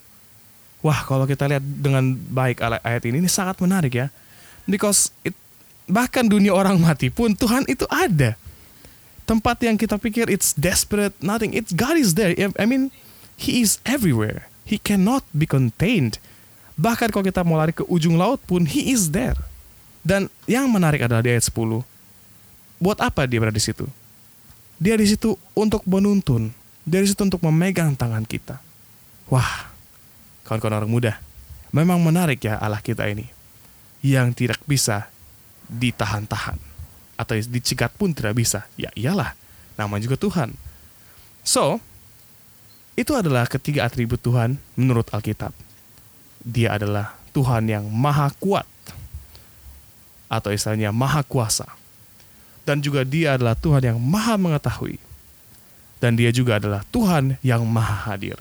Wah, 0.84 1.00
kalau 1.02 1.24
kita 1.24 1.48
lihat 1.48 1.64
dengan 1.64 2.12
baik 2.12 2.60
ayat 2.60 3.02
ini, 3.08 3.24
ini 3.24 3.30
sangat 3.30 3.56
menarik 3.64 3.96
ya. 3.96 4.12
Because 4.68 5.10
it, 5.24 5.32
bahkan 5.88 6.28
dunia 6.28 6.52
orang 6.52 6.76
mati 6.76 7.08
pun 7.08 7.32
Tuhan 7.32 7.64
itu 7.68 7.88
ada 7.88 8.36
tempat 9.24 9.56
yang 9.64 9.80
kita 9.80 9.96
pikir 9.96 10.28
it's 10.28 10.52
desperate, 10.52 11.16
nothing. 11.24 11.56
It's 11.56 11.72
God 11.72 11.96
is 11.96 12.14
there. 12.14 12.36
I 12.36 12.68
mean, 12.68 12.92
He 13.34 13.64
is 13.64 13.80
everywhere. 13.88 14.46
He 14.68 14.76
cannot 14.76 15.24
be 15.32 15.48
contained. 15.48 16.20
Bahkan 16.76 17.10
kalau 17.10 17.24
kita 17.24 17.42
mau 17.42 17.56
lari 17.56 17.72
ke 17.72 17.84
ujung 17.88 18.20
laut 18.20 18.44
pun, 18.44 18.68
He 18.68 18.92
is 18.92 19.16
there. 19.16 19.36
Dan 20.04 20.28
yang 20.44 20.68
menarik 20.68 21.00
adalah 21.00 21.24
di 21.24 21.32
ayat 21.32 21.48
10. 21.48 21.80
Buat 22.82 23.00
apa 23.00 23.24
dia 23.24 23.38
berada 23.40 23.56
di 23.56 23.62
situ? 23.62 23.86
Dia 24.78 24.98
di 24.98 25.06
situ 25.06 25.38
untuk 25.54 25.86
menuntun. 25.86 26.50
Dia 26.84 27.00
di 27.00 27.08
situ 27.08 27.22
untuk 27.24 27.40
memegang 27.40 27.96
tangan 27.96 28.26
kita. 28.26 28.60
Wah, 29.32 29.70
kawan-kawan 30.44 30.84
orang 30.84 30.92
muda. 30.92 31.12
Memang 31.72 32.02
menarik 32.02 32.44
ya 32.44 32.60
Allah 32.60 32.82
kita 32.82 33.08
ini. 33.08 33.30
Yang 34.04 34.44
tidak 34.44 34.60
bisa 34.68 35.08
ditahan-tahan 35.70 36.60
atau 37.16 37.34
dicegat 37.38 37.94
pun 37.96 38.12
tidak 38.12 38.36
bisa. 38.36 38.68
Ya 38.76 38.92
iyalah, 38.92 39.32
nama 39.80 39.96
juga 39.96 40.20
Tuhan. 40.20 40.52
So, 41.46 41.80
itu 42.94 43.10
adalah 43.14 43.48
ketiga 43.50 43.86
atribut 43.88 44.20
Tuhan 44.22 44.60
menurut 44.78 45.08
Alkitab. 45.10 45.50
Dia 46.44 46.76
adalah 46.76 47.16
Tuhan 47.34 47.66
yang 47.66 47.88
maha 47.88 48.30
kuat 48.38 48.68
atau 50.28 50.50
istilahnya 50.54 50.94
maha 50.94 51.24
kuasa. 51.24 51.66
Dan 52.64 52.80
juga 52.80 53.04
dia 53.04 53.36
adalah 53.36 53.52
Tuhan 53.56 53.84
yang 53.84 53.98
maha 54.00 54.40
mengetahui. 54.40 54.96
Dan 56.00 56.16
dia 56.16 56.32
juga 56.32 56.56
adalah 56.56 56.84
Tuhan 56.88 57.36
yang 57.44 57.64
maha 57.64 58.12
hadir. 58.12 58.40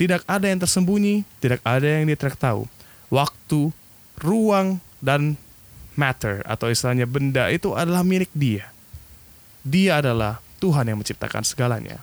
Tidak 0.00 0.24
ada 0.24 0.48
yang 0.48 0.60
tersembunyi, 0.60 1.24
tidak 1.40 1.60
ada 1.62 1.84
yang 1.84 2.08
dia 2.08 2.16
tahu. 2.16 2.64
Waktu, 3.12 3.72
ruang, 4.20 4.80
dan 5.02 5.36
matter 5.98 6.40
atau 6.48 6.72
istilahnya 6.72 7.04
benda 7.04 7.52
itu 7.52 7.76
adalah 7.76 8.00
milik 8.06 8.32
dia. 8.32 8.72
Dia 9.62 10.00
adalah 10.00 10.40
Tuhan 10.62 10.88
yang 10.88 10.98
menciptakan 11.02 11.44
segalanya. 11.44 12.00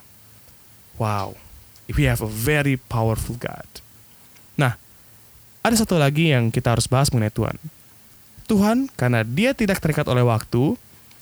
Wow, 1.00 1.34
we 1.88 2.04
have 2.06 2.20
a 2.20 2.28
very 2.28 2.76
powerful 2.76 3.34
God. 3.40 3.66
Nah, 4.54 4.76
ada 5.64 5.74
satu 5.76 5.96
lagi 5.96 6.32
yang 6.32 6.52
kita 6.52 6.76
harus 6.76 6.84
bahas 6.84 7.08
mengenai 7.08 7.32
Tuhan. 7.32 7.56
Tuhan, 8.44 8.78
karena 8.98 9.24
dia 9.24 9.56
tidak 9.56 9.80
terikat 9.80 10.04
oleh 10.08 10.24
waktu, 10.26 10.76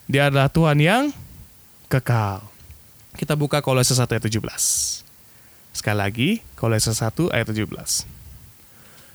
dia 0.08 0.32
adalah 0.32 0.48
Tuhan 0.48 0.80
yang 0.80 1.12
kekal. 1.92 2.40
Kita 3.12 3.36
buka 3.36 3.60
Kolose 3.60 3.92
1 3.92 4.08
ayat 4.08 4.24
17. 4.24 5.04
Sekali 5.76 5.98
lagi, 6.00 6.28
Kolose 6.56 6.96
1 6.96 7.28
ayat 7.28 7.46
17. 7.52 8.08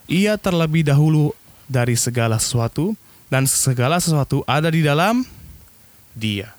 Ia 0.06 0.38
terlebih 0.38 0.86
dahulu 0.86 1.34
dari 1.66 1.98
segala 1.98 2.38
sesuatu, 2.38 2.94
dan 3.34 3.50
segala 3.50 3.98
sesuatu 3.98 4.46
ada 4.46 4.70
di 4.70 4.86
dalam 4.86 5.26
Dia. 6.14 6.54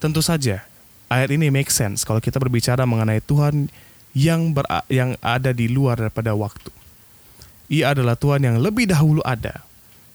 Tentu 0.00 0.24
saja, 0.24 0.64
ayat 1.12 1.28
ini 1.28 1.52
make 1.52 1.68
sense 1.68 2.08
kalau 2.08 2.24
kita 2.24 2.40
berbicara 2.40 2.88
mengenai 2.88 3.20
Tuhan 3.20 3.68
yang 4.16 4.56
ber, 4.56 4.64
yang 4.88 5.20
ada 5.20 5.52
di 5.52 5.68
luar 5.68 6.00
daripada 6.00 6.32
waktu. 6.32 6.72
Ia 7.68 7.92
adalah 7.92 8.16
Tuhan 8.16 8.40
yang 8.40 8.56
lebih 8.56 8.88
dahulu 8.88 9.20
ada 9.20 9.60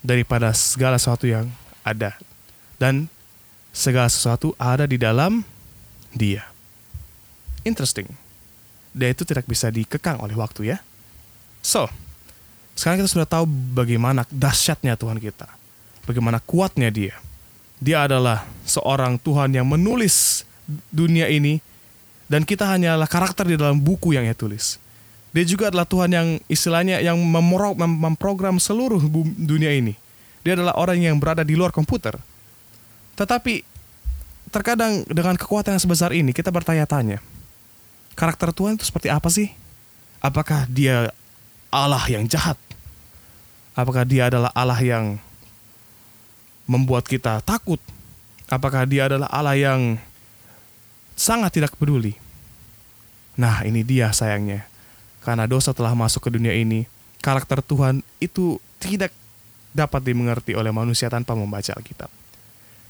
daripada 0.02 0.50
segala 0.58 0.98
sesuatu 0.98 1.30
yang 1.30 1.46
ada. 1.86 2.18
Dan 2.82 3.08
segala 3.76 4.08
sesuatu 4.08 4.56
ada 4.56 4.88
di 4.88 4.96
dalam 4.96 5.44
Dia. 6.16 6.48
Interesting. 7.68 8.08
Dia 8.96 9.12
itu 9.12 9.28
tidak 9.28 9.44
bisa 9.44 9.68
dikekang 9.68 10.24
oleh 10.24 10.32
waktu 10.32 10.72
ya. 10.72 10.78
So, 11.60 11.92
sekarang 12.80 13.04
kita 13.04 13.12
sudah 13.12 13.28
tahu 13.28 13.44
bagaimana 13.76 14.24
dahsyatnya 14.32 14.96
Tuhan 14.96 15.20
kita 15.20 15.52
bagaimana 16.06 16.40
kuatnya 16.40 16.94
dia. 16.94 17.18
Dia 17.82 18.08
adalah 18.08 18.48
seorang 18.64 19.20
Tuhan 19.20 19.52
yang 19.52 19.68
menulis 19.68 20.48
dunia 20.88 21.28
ini 21.28 21.60
Dan 22.26 22.42
kita 22.42 22.66
hanyalah 22.66 23.06
karakter 23.06 23.46
di 23.46 23.54
dalam 23.54 23.78
buku 23.78 24.18
yang 24.18 24.26
ia 24.26 24.34
tulis. 24.34 24.82
Dia 25.30 25.46
juga 25.46 25.70
adalah 25.70 25.86
Tuhan 25.86 26.10
yang 26.10 26.28
istilahnya 26.50 26.98
yang 26.98 27.22
memprogram 27.86 28.58
seluruh 28.58 28.98
dunia 29.38 29.70
ini. 29.70 29.94
Dia 30.42 30.58
adalah 30.58 30.74
orang 30.74 31.06
yang 31.06 31.22
berada 31.22 31.46
di 31.46 31.54
luar 31.54 31.70
komputer. 31.70 32.18
Tetapi 33.16 33.64
terkadang 34.52 35.04
dengan 35.08 35.36
kekuatan 35.40 35.76
yang 35.76 35.84
sebesar 35.84 36.12
ini 36.12 36.32
kita 36.36 36.52
bertanya-tanya, 36.52 37.20
karakter 38.16 38.52
Tuhan 38.52 38.80
itu 38.80 38.88
seperti 38.88 39.12
apa 39.12 39.28
sih? 39.32 39.52
Apakah 40.20 40.68
dia 40.68 41.12
Allah 41.72 42.04
yang 42.08 42.28
jahat? 42.28 42.60
Apakah 43.76 44.08
dia 44.08 44.32
adalah 44.32 44.52
Allah 44.56 44.80
yang 44.80 45.20
membuat 46.64 47.04
kita 47.08 47.44
takut? 47.44 47.80
Apakah 48.48 48.88
dia 48.88 49.12
adalah 49.12 49.28
Allah 49.28 49.58
yang 49.60 50.00
sangat 51.20 51.60
tidak 51.60 51.76
peduli? 51.76 52.16
Nah, 53.36 53.68
ini 53.68 53.84
dia 53.84 54.16
sayangnya. 54.16 54.64
Karena 55.20 55.44
dosa 55.44 55.76
telah 55.76 55.92
masuk 55.92 56.24
ke 56.24 56.30
dunia 56.32 56.56
ini, 56.56 56.88
karakter 57.20 57.60
Tuhan 57.60 58.00
itu 58.24 58.62
tidak 58.80 59.12
dapat 59.76 60.00
dimengerti 60.08 60.56
oleh 60.56 60.72
manusia 60.72 61.12
tanpa 61.12 61.36
membaca 61.36 61.76
Alkitab. 61.76 62.08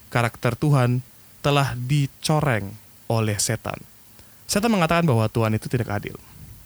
Karakter 0.10 0.56
Tuhan 0.56 1.04
telah 1.46 1.78
dicoreng 1.78 2.74
oleh 3.06 3.38
setan. 3.38 3.78
Setan 4.46 4.74
mengatakan 4.74 5.06
bahwa 5.06 5.26
Tuhan 5.30 5.54
itu 5.58 5.70
tidak 5.70 5.90
adil. 5.94 6.18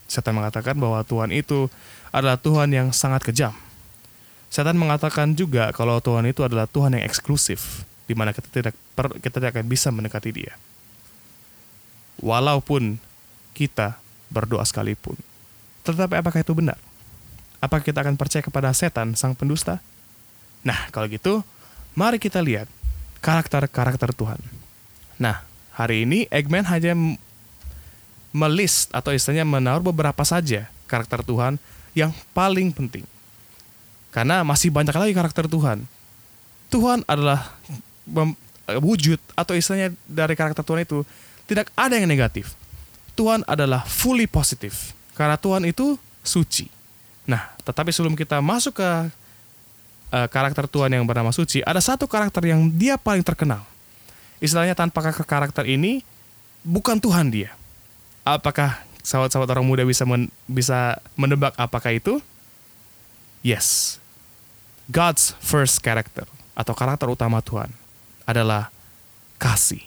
Setan 0.08 0.36
mengatakan 0.36 0.76
bahwa 0.76 1.04
Tuhan 1.04 1.32
itu 1.36 1.68
adalah 2.10 2.40
Tuhan 2.40 2.72
yang 2.72 2.88
sangat 2.96 3.24
kejam. 3.24 3.54
Setan 4.50 4.76
mengatakan 4.76 5.38
juga 5.38 5.70
kalau 5.76 6.02
Tuhan 6.02 6.26
itu 6.26 6.42
adalah 6.42 6.66
Tuhan 6.66 6.98
yang 6.98 7.04
eksklusif, 7.06 7.86
di 8.10 8.18
mana 8.18 8.34
kita 8.34 8.50
tidak 8.50 8.76
per, 8.98 9.14
kita 9.22 9.38
tidak 9.38 9.54
akan 9.54 9.68
bisa 9.70 9.94
mendekati 9.94 10.34
Dia. 10.34 10.58
Walaupun 12.20 12.98
kita 13.54 14.02
berdoa 14.34 14.66
sekalipun. 14.66 15.16
Tetapi 15.86 16.20
apakah 16.20 16.42
itu 16.42 16.54
benar? 16.58 16.80
Apakah 17.60 17.84
kita 17.84 18.02
akan 18.02 18.16
percaya 18.16 18.40
kepada 18.40 18.72
setan, 18.72 19.14
sang 19.14 19.36
pendusta? 19.36 19.84
Nah, 20.64 20.88
kalau 20.96 21.08
gitu, 21.12 21.44
mari 21.94 22.18
kita 22.18 22.40
lihat 22.40 22.68
karakter-karakter 23.20 24.16
Tuhan. 24.16 24.40
Nah, 25.20 25.44
hari 25.76 26.08
ini 26.08 26.26
Eggman 26.32 26.68
hanya 26.68 26.96
melist 28.32 28.92
atau 28.94 29.12
istilahnya 29.12 29.48
menaruh 29.48 29.84
beberapa 29.84 30.22
saja 30.24 30.70
karakter 30.86 31.22
Tuhan 31.26 31.58
yang 31.98 32.14
paling 32.34 32.72
penting. 32.72 33.06
Karena 34.10 34.42
masih 34.42 34.74
banyak 34.74 34.94
lagi 34.94 35.14
karakter 35.14 35.46
Tuhan. 35.46 35.86
Tuhan 36.70 37.06
adalah 37.06 37.54
wujud 38.78 39.18
atau 39.34 39.54
istilahnya 39.58 39.94
dari 40.06 40.34
karakter 40.38 40.62
Tuhan 40.62 40.86
itu 40.86 41.02
tidak 41.50 41.74
ada 41.74 41.98
yang 41.98 42.10
negatif. 42.10 42.54
Tuhan 43.18 43.42
adalah 43.50 43.84
fully 43.86 44.30
positif. 44.30 44.94
Karena 45.18 45.36
Tuhan 45.36 45.66
itu 45.68 45.98
suci. 46.24 46.70
Nah, 47.28 47.52
tetapi 47.66 47.92
sebelum 47.92 48.16
kita 48.16 48.40
masuk 48.40 48.80
ke 48.80 48.90
uh, 50.14 50.28
karakter 50.30 50.66
Tuhan 50.70 50.94
yang 50.94 51.06
bernama 51.06 51.34
suci, 51.34 51.62
ada 51.66 51.80
satu 51.82 52.06
karakter 52.06 52.50
yang 52.50 52.70
dia 52.70 52.98
paling 52.98 53.26
terkenal. 53.26 53.66
Istilahnya 54.40 54.78
tanpa 54.78 55.04
karakter 55.04 55.68
ini 55.68 56.02
bukan 56.64 56.98
Tuhan 57.00 57.30
dia. 57.32 57.52
Apakah 58.24 58.84
sahabat-sahabat 59.04 59.50
orang 59.58 59.68
muda 59.68 59.84
bisa 59.84 60.04
men 60.08 60.32
bisa 60.48 61.00
menebak 61.18 61.56
apakah 61.60 61.92
itu? 61.92 62.24
Yes. 63.44 63.98
God's 64.90 65.38
first 65.38 65.80
character 65.86 66.26
atau 66.58 66.74
karakter 66.74 67.08
utama 67.08 67.40
Tuhan 67.46 67.70
adalah 68.26 68.74
kasih. 69.38 69.86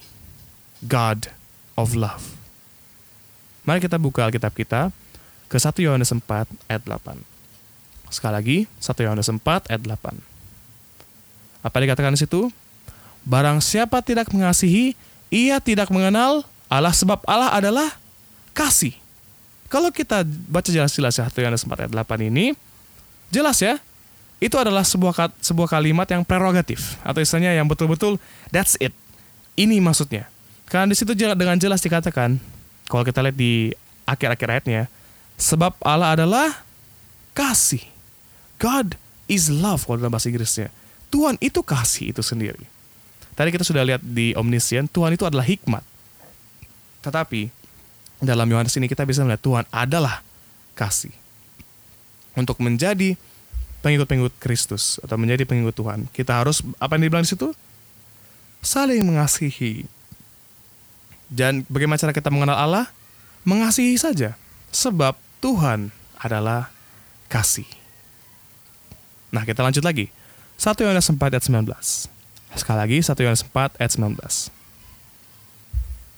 God 0.83 1.31
of 1.79 1.95
love. 1.95 2.35
Mari 3.63 3.79
kita 3.79 3.99
buka 3.99 4.27
Alkitab 4.27 4.51
kita 4.55 4.91
ke 5.47 5.55
1 5.55 5.79
Yohanes 5.79 6.11
4 6.11 6.27
ayat 6.67 6.83
8. 6.83 7.32
Sekali 8.13 8.35
lagi, 8.37 8.59
1 8.77 9.09
Yohanes 9.09 9.33
4 9.33 9.73
ayat 9.73 9.81
8. 9.81 10.21
Apa 11.65 11.77
dikatakan 11.81 12.13
di 12.13 12.21
situ? 12.21 12.53
Barang 13.25 13.65
siapa 13.65 14.05
tidak 14.05 14.29
mengasihi, 14.29 14.93
ia 15.33 15.57
tidak 15.65 15.89
mengenal 15.89 16.45
Allah 16.69 16.93
sebab 16.93 17.25
Allah 17.25 17.57
adalah 17.57 17.89
kasih. 18.53 18.93
Kalau 19.73 19.89
kita 19.89 20.29
baca 20.53 20.69
jelas-jelas 20.69 21.17
ya 21.17 21.25
1 21.25 21.41
Yohanes 21.41 21.65
4 21.65 21.89
ayat 21.89 21.93
8 21.97 22.29
ini, 22.29 22.53
jelas 23.33 23.57
ya, 23.65 23.81
itu 24.43 24.59
adalah 24.61 24.85
sebuah 24.85 25.33
sebuah 25.41 25.71
kalimat 25.71 26.05
yang 26.11 26.27
prerogatif 26.27 27.01
atau 27.07 27.23
istilahnya 27.23 27.57
yang 27.57 27.65
betul-betul 27.65 28.21
that's 28.53 28.77
it. 28.83 28.93
Ini 29.57 29.81
maksudnya. 29.81 30.29
Karena 30.69 30.93
di 30.93 30.97
situ 30.99 31.17
dengan 31.17 31.57
jelas 31.57 31.81
dikatakan 31.81 32.37
kalau 32.91 33.05
kita 33.07 33.25
lihat 33.25 33.37
di 33.39 33.73
akhir-akhir 34.05 34.49
ayatnya, 34.51 34.83
sebab 35.41 35.73
Allah 35.81 36.19
adalah 36.19 36.49
kasih. 37.33 37.92
God 38.63 38.95
is 39.27 39.51
love 39.51 39.83
kalau 39.83 39.99
dalam 39.99 40.15
bahasa 40.15 40.31
Inggrisnya. 40.31 40.71
Tuhan 41.11 41.35
itu 41.43 41.61
kasih 41.67 42.15
itu 42.15 42.23
sendiri. 42.23 42.63
Tadi 43.35 43.51
kita 43.51 43.67
sudah 43.67 43.83
lihat 43.83 44.01
di 44.01 44.39
Omniscient, 44.39 44.87
Tuhan 44.95 45.19
itu 45.19 45.27
adalah 45.27 45.43
hikmat. 45.43 45.83
Tetapi 47.03 47.51
dalam 48.23 48.47
Yohanes 48.47 48.79
ini 48.79 48.87
kita 48.87 49.03
bisa 49.03 49.27
melihat 49.27 49.43
Tuhan 49.43 49.65
adalah 49.75 50.23
kasih. 50.79 51.11
Untuk 52.39 52.63
menjadi 52.63 53.19
pengikut-pengikut 53.83 54.39
Kristus 54.39 55.03
atau 55.03 55.19
menjadi 55.19 55.43
pengikut 55.43 55.75
Tuhan, 55.75 56.07
kita 56.15 56.39
harus 56.39 56.63
apa 56.79 56.97
yang 56.97 57.11
dibilang 57.11 57.27
di 57.27 57.35
situ? 57.35 57.51
Saling 58.63 59.03
mengasihi. 59.03 59.85
Dan 61.27 61.67
bagaimana 61.67 61.99
cara 61.99 62.15
kita 62.15 62.31
mengenal 62.31 62.57
Allah? 62.57 62.87
Mengasihi 63.43 63.99
saja. 63.99 64.39
Sebab 64.71 65.19
Tuhan 65.43 65.91
adalah 66.23 66.71
kasih. 67.27 67.82
Nah, 69.33 69.49
kita 69.49 69.65
lanjut 69.65 69.83
lagi. 69.83 70.13
1 70.61 70.85
Yohanes 70.85 71.09
4 71.09 71.19
ayat 71.19 71.45
19. 71.49 72.07
Sekali 72.55 72.79
lagi 72.79 72.99
1 73.01 73.25
Yohanes 73.25 73.43
4 73.49 73.81
ayat 73.81 73.93
19. 73.97 74.53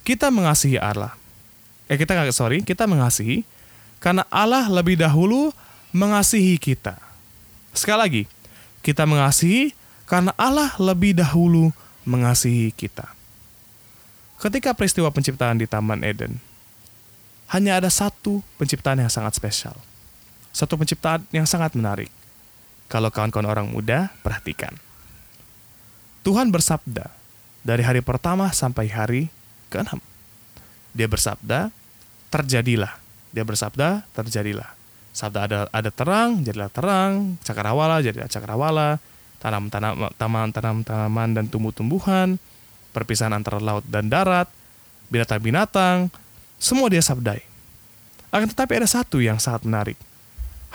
Kita 0.05 0.29
mengasihi 0.29 0.77
Allah 0.77 1.17
eh 1.89 2.01
kita 2.01 2.17
nggak 2.17 2.33
sorry 2.33 2.65
kita 2.65 2.89
mengasihi 2.89 3.45
karena 4.01 4.25
Allah 4.29 4.69
lebih 4.69 5.01
dahulu 5.01 5.53
mengasihi 5.95 6.61
kita. 6.61 7.01
Sekali 7.73 7.99
lagi, 7.99 8.23
kita 8.85 9.09
mengasihi 9.09 9.73
karena 10.05 10.35
Allah 10.37 10.77
lebih 10.77 11.17
dahulu 11.17 11.73
mengasihi 12.05 12.69
kita. 12.75 13.09
Ketika 14.37 14.77
peristiwa 14.77 15.09
penciptaan 15.09 15.57
di 15.57 15.65
Taman 15.65 16.05
Eden, 16.05 16.37
hanya 17.49 17.81
ada 17.81 17.89
satu 17.89 18.45
penciptaan 18.61 19.01
yang 19.01 19.09
sangat 19.09 19.41
spesial. 19.41 19.79
Satu 20.53 20.77
penciptaan 20.77 21.25
yang 21.33 21.49
sangat 21.49 21.73
menarik. 21.73 22.13
Kalau 22.95 23.11
kawan-kawan 23.11 23.51
orang 23.51 23.67
muda, 23.67 24.15
perhatikan. 24.23 24.71
Tuhan 26.23 26.55
bersabda 26.55 27.11
dari 27.67 27.83
hari 27.83 28.07
pertama 28.07 28.55
sampai 28.55 28.87
hari 28.87 29.27
ke-6. 29.75 29.99
Dia 30.95 31.11
bersabda, 31.11 31.75
terjadilah. 32.31 32.95
Dia 33.35 33.43
bersabda, 33.43 34.07
terjadilah. 34.15 34.71
Sabda 35.11 35.39
ada 35.43 35.59
ada 35.75 35.91
terang, 35.91 36.47
jadilah 36.47 36.71
terang, 36.71 37.35
cakrawala, 37.43 37.99
jadilah 37.99 38.31
cakrawala, 38.31 39.03
tanam 39.43 39.67
tanam 39.75 40.15
taman 40.15 40.55
tanam 40.55 40.87
tanaman 40.87 41.35
dan 41.35 41.51
tumbuh-tumbuhan, 41.51 42.39
perpisahan 42.95 43.35
antara 43.35 43.59
laut 43.59 43.83
dan 43.91 44.07
darat, 44.07 44.47
binatang-binatang, 45.11 46.15
semua 46.63 46.87
dia 46.87 47.03
sabdai. 47.03 47.43
Akan 48.31 48.47
tetapi 48.47 48.79
ada 48.79 48.87
satu 48.87 49.19
yang 49.19 49.43
sangat 49.43 49.67
menarik. 49.67 49.99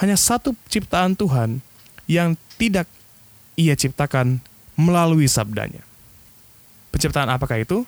Hanya 0.03 0.19
satu 0.19 0.51
ciptaan 0.67 1.15
Tuhan 1.15 1.63
yang 2.09 2.33
tidak 2.57 2.89
ia 3.53 3.77
ciptakan 3.77 4.41
melalui 4.73 5.29
sabdanya. 5.29 5.85
Penciptaan 6.89 7.29
apakah 7.29 7.61
itu? 7.61 7.85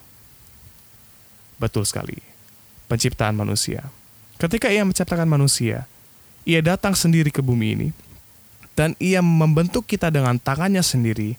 Betul 1.57 1.89
sekali. 1.89 2.21
Penciptaan 2.86 3.34
manusia. 3.34 3.89
Ketika 4.38 4.69
ia 4.69 4.86
menciptakan 4.86 5.25
manusia, 5.25 5.89
ia 6.45 6.62
datang 6.62 6.93
sendiri 6.93 7.34
ke 7.34 7.41
bumi 7.41 7.67
ini 7.73 7.89
dan 8.77 8.93
ia 9.01 9.25
membentuk 9.25 9.89
kita 9.89 10.13
dengan 10.13 10.38
tangannya 10.38 10.86
sendiri 10.86 11.34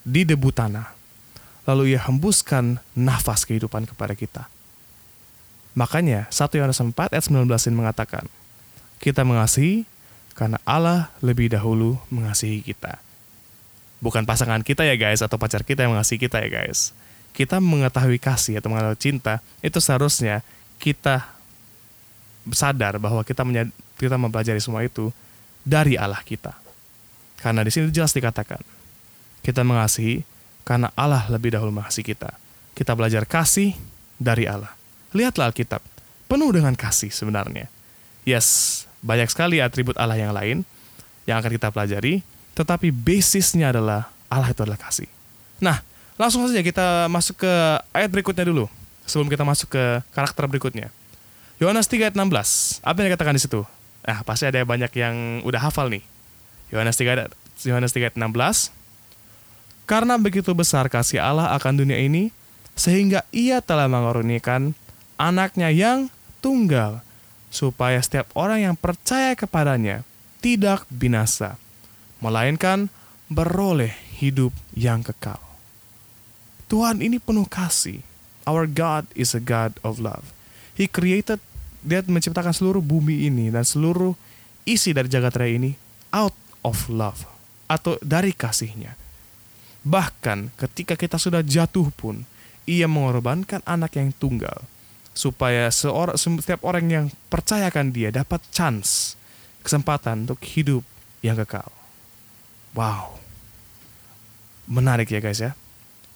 di 0.00 0.22
debu 0.24 0.48
tanah. 0.52 0.96
Lalu 1.68 1.98
ia 1.98 2.00
hembuskan 2.00 2.78
nafas 2.94 3.42
kehidupan 3.44 3.84
kepada 3.90 4.14
kita. 4.14 4.46
Makanya 5.76 6.30
1 6.32 6.56
Yohanes 6.56 6.80
4 6.80 6.94
ayat 7.12 7.24
19 7.28 7.44
ini 7.44 7.76
mengatakan, 7.76 8.24
kita 9.02 9.26
mengasihi 9.26 9.84
karena 10.36 10.60
Allah 10.68 11.10
lebih 11.24 11.48
dahulu 11.50 11.96
mengasihi 12.12 12.60
kita. 12.60 13.00
Bukan 14.04 14.28
pasangan 14.28 14.60
kita 14.60 14.84
ya 14.84 14.94
guys 14.94 15.24
atau 15.24 15.40
pacar 15.40 15.64
kita 15.64 15.82
yang 15.82 15.96
mengasihi 15.96 16.20
kita 16.20 16.38
ya 16.44 16.52
guys 16.52 16.92
kita 17.36 17.60
mengetahui 17.60 18.16
kasih 18.16 18.56
atau 18.56 18.72
mengenal 18.72 18.96
cinta 18.96 19.44
itu 19.60 19.76
seharusnya 19.76 20.40
kita 20.80 21.28
sadar 22.48 22.96
bahwa 22.96 23.20
kita 23.20 23.44
kita 24.00 24.16
mempelajari 24.16 24.56
semua 24.56 24.80
itu 24.88 25.12
dari 25.60 26.00
Allah 26.00 26.24
kita. 26.24 26.56
Karena 27.36 27.60
di 27.60 27.68
sini 27.68 27.92
jelas 27.92 28.16
dikatakan 28.16 28.64
kita 29.44 29.60
mengasihi 29.60 30.24
karena 30.64 30.88
Allah 30.96 31.28
lebih 31.28 31.52
dahulu 31.52 31.76
mengasihi 31.76 32.16
kita. 32.16 32.32
Kita 32.72 32.96
belajar 32.96 33.28
kasih 33.28 33.76
dari 34.16 34.48
Allah. 34.48 34.72
Lihatlah 35.12 35.52
Alkitab, 35.52 35.84
penuh 36.32 36.48
dengan 36.56 36.72
kasih 36.72 37.12
sebenarnya. 37.12 37.68
Yes, 38.24 38.85
banyak 39.04 39.28
sekali 39.28 39.60
atribut 39.60 39.96
Allah 39.96 40.16
yang 40.16 40.32
lain 40.32 40.62
yang 41.26 41.42
akan 41.42 41.50
kita 41.50 41.68
pelajari, 41.74 42.22
tetapi 42.54 42.94
basisnya 42.94 43.74
adalah 43.74 44.08
Allah 44.30 44.50
itu 44.50 44.62
adalah 44.62 44.78
kasih. 44.78 45.10
Nah, 45.58 45.82
langsung 46.16 46.46
saja 46.46 46.62
kita 46.62 47.10
masuk 47.10 47.42
ke 47.42 47.52
ayat 47.90 48.08
berikutnya 48.08 48.46
dulu, 48.46 48.70
sebelum 49.04 49.26
kita 49.26 49.42
masuk 49.42 49.74
ke 49.74 49.84
karakter 50.14 50.46
berikutnya. 50.46 50.88
Yohanes 51.56 51.88
3 51.88 52.12
ayat 52.12 52.14
16, 52.14 52.84
apa 52.84 52.96
yang 53.00 53.06
dikatakan 53.10 53.34
di 53.34 53.42
situ? 53.42 53.64
Nah, 54.06 54.20
pasti 54.22 54.44
ada 54.44 54.60
banyak 54.62 54.92
yang 54.92 55.40
udah 55.42 55.66
hafal 55.66 55.88
nih. 55.88 56.04
Yohanes 56.68 57.00
3 57.00 57.32
Yohanes 57.64 57.90
3 57.96 58.12
ayat 58.12 58.16
16. 58.18 58.74
Karena 59.86 60.18
begitu 60.18 60.50
besar 60.52 60.90
kasih 60.90 61.22
Allah 61.22 61.54
akan 61.54 61.80
dunia 61.80 61.96
ini, 61.96 62.34
sehingga 62.76 63.24
ia 63.32 63.62
telah 63.62 63.88
mengaruniakan 63.88 64.76
anaknya 65.16 65.72
yang 65.72 66.12
tunggal, 66.44 67.05
supaya 67.56 67.96
setiap 68.04 68.28
orang 68.36 68.68
yang 68.68 68.76
percaya 68.76 69.32
kepadanya 69.32 70.04
tidak 70.44 70.84
binasa, 70.92 71.56
melainkan 72.20 72.92
beroleh 73.32 73.96
hidup 74.20 74.52
yang 74.76 75.00
kekal. 75.00 75.40
Tuhan 76.68 77.00
ini 77.00 77.16
penuh 77.16 77.48
kasih. 77.48 78.04
Our 78.44 78.68
God 78.68 79.08
is 79.16 79.32
a 79.32 79.40
God 79.40 79.74
of 79.80 79.98
love. 79.98 80.30
He 80.76 80.86
created, 80.86 81.40
dia 81.80 82.04
menciptakan 82.04 82.52
seluruh 82.52 82.84
bumi 82.84 83.26
ini 83.26 83.48
dan 83.48 83.64
seluruh 83.64 84.12
isi 84.68 84.92
dari 84.92 85.08
jagat 85.08 85.34
raya 85.34 85.56
ini 85.56 85.72
out 86.12 86.36
of 86.60 86.86
love 86.92 87.24
atau 87.66 87.98
dari 88.04 88.36
kasihnya. 88.36 88.94
Bahkan 89.82 90.54
ketika 90.54 90.94
kita 90.94 91.18
sudah 91.18 91.42
jatuh 91.42 91.90
pun, 91.94 92.22
ia 92.66 92.86
mengorbankan 92.86 93.62
anak 93.66 93.98
yang 93.98 94.10
tunggal 94.14 94.66
supaya 95.16 95.72
seorang 95.72 96.20
setiap 96.20 96.60
orang 96.60 96.84
yang 96.92 97.04
percayakan 97.32 97.88
dia 97.88 98.12
dapat 98.12 98.44
chance 98.52 99.16
kesempatan 99.64 100.28
untuk 100.28 100.38
hidup 100.44 100.84
yang 101.24 101.40
kekal. 101.40 101.72
Wow. 102.76 103.16
Menarik 104.68 105.08
ya 105.08 105.24
guys 105.24 105.40
ya. 105.40 105.56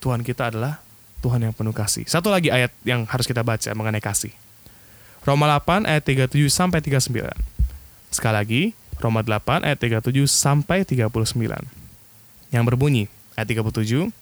Tuhan 0.04 0.20
kita 0.20 0.52
adalah 0.52 0.84
Tuhan 1.24 1.40
yang 1.40 1.56
penuh 1.56 1.72
kasih. 1.72 2.04
Satu 2.04 2.28
lagi 2.28 2.52
ayat 2.52 2.68
yang 2.84 3.08
harus 3.08 3.24
kita 3.24 3.40
baca 3.40 3.72
mengenai 3.72 4.04
kasih. 4.04 4.36
Roma 5.24 5.48
8 5.48 5.88
ayat 5.88 6.04
37 6.04 6.52
sampai 6.52 6.84
39. 6.84 7.32
Sekali 8.12 8.34
lagi, 8.36 8.62
Roma 9.00 9.24
8 9.24 9.64
ayat 9.64 9.80
37 9.80 10.28
sampai 10.28 10.84
39. 10.84 11.24
Yang 12.52 12.64
berbunyi 12.68 13.04
ayat 13.36 13.48
37. 13.48 14.12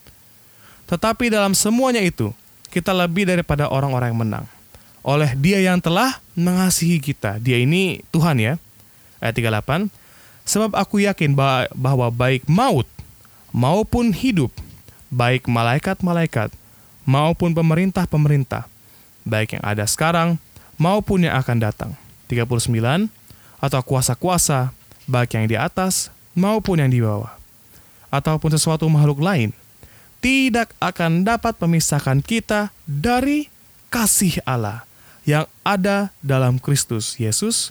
Tetapi 0.86 1.24
dalam 1.30 1.54
semuanya 1.54 2.02
itu, 2.02 2.34
kita 2.70 2.90
lebih 2.94 3.26
daripada 3.26 3.70
orang-orang 3.70 4.14
yang 4.14 4.20
menang 4.22 4.46
oleh 5.06 5.30
dia 5.38 5.62
yang 5.62 5.78
telah 5.78 6.18
mengasihi 6.34 6.98
kita. 6.98 7.38
Dia 7.38 7.58
ini 7.62 8.02
Tuhan 8.10 8.38
ya. 8.38 8.54
Ayat 9.18 9.34
38. 9.34 9.90
Sebab 10.48 10.72
aku 10.72 11.04
yakin 11.04 11.36
bahwa 11.76 12.08
baik 12.08 12.48
maut 12.48 12.88
maupun 13.52 14.16
hidup, 14.16 14.48
baik 15.12 15.44
malaikat-malaikat 15.44 16.48
maupun 17.04 17.52
pemerintah-pemerintah, 17.52 18.64
baik 19.28 19.60
yang 19.60 19.64
ada 19.64 19.84
sekarang 19.84 20.40
maupun 20.80 21.28
yang 21.28 21.36
akan 21.36 21.60
datang. 21.60 21.90
39. 22.32 23.12
Atau 23.58 23.80
kuasa-kuasa, 23.82 24.70
baik 25.10 25.34
yang 25.34 25.46
di 25.50 25.56
atas 25.58 26.14
maupun 26.32 26.78
yang 26.80 26.88
di 26.88 27.02
bawah. 27.02 27.34
Ataupun 28.08 28.54
sesuatu 28.54 28.88
makhluk 28.88 29.20
lain, 29.20 29.52
tidak 30.24 30.72
akan 30.80 31.28
dapat 31.28 31.58
memisahkan 31.60 32.24
kita 32.24 32.72
dari 32.88 33.52
kasih 33.92 34.40
Allah 34.48 34.87
yang 35.28 35.44
ada 35.60 36.08
dalam 36.24 36.56
Kristus 36.56 37.20
Yesus, 37.20 37.68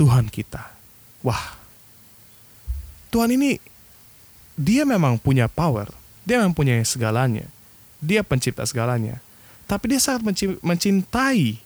Tuhan 0.00 0.32
kita. 0.32 0.72
Wah, 1.20 1.60
Tuhan 3.12 3.28
ini, 3.36 3.60
dia 4.56 4.88
memang 4.88 5.20
punya 5.20 5.52
power, 5.52 5.92
dia 6.24 6.40
memang 6.40 6.56
punya 6.56 6.80
segalanya, 6.88 7.44
dia 8.00 8.24
pencipta 8.24 8.64
segalanya. 8.64 9.20
Tapi 9.68 9.92
dia 9.92 10.00
sangat 10.00 10.24
mencintai 10.64 11.60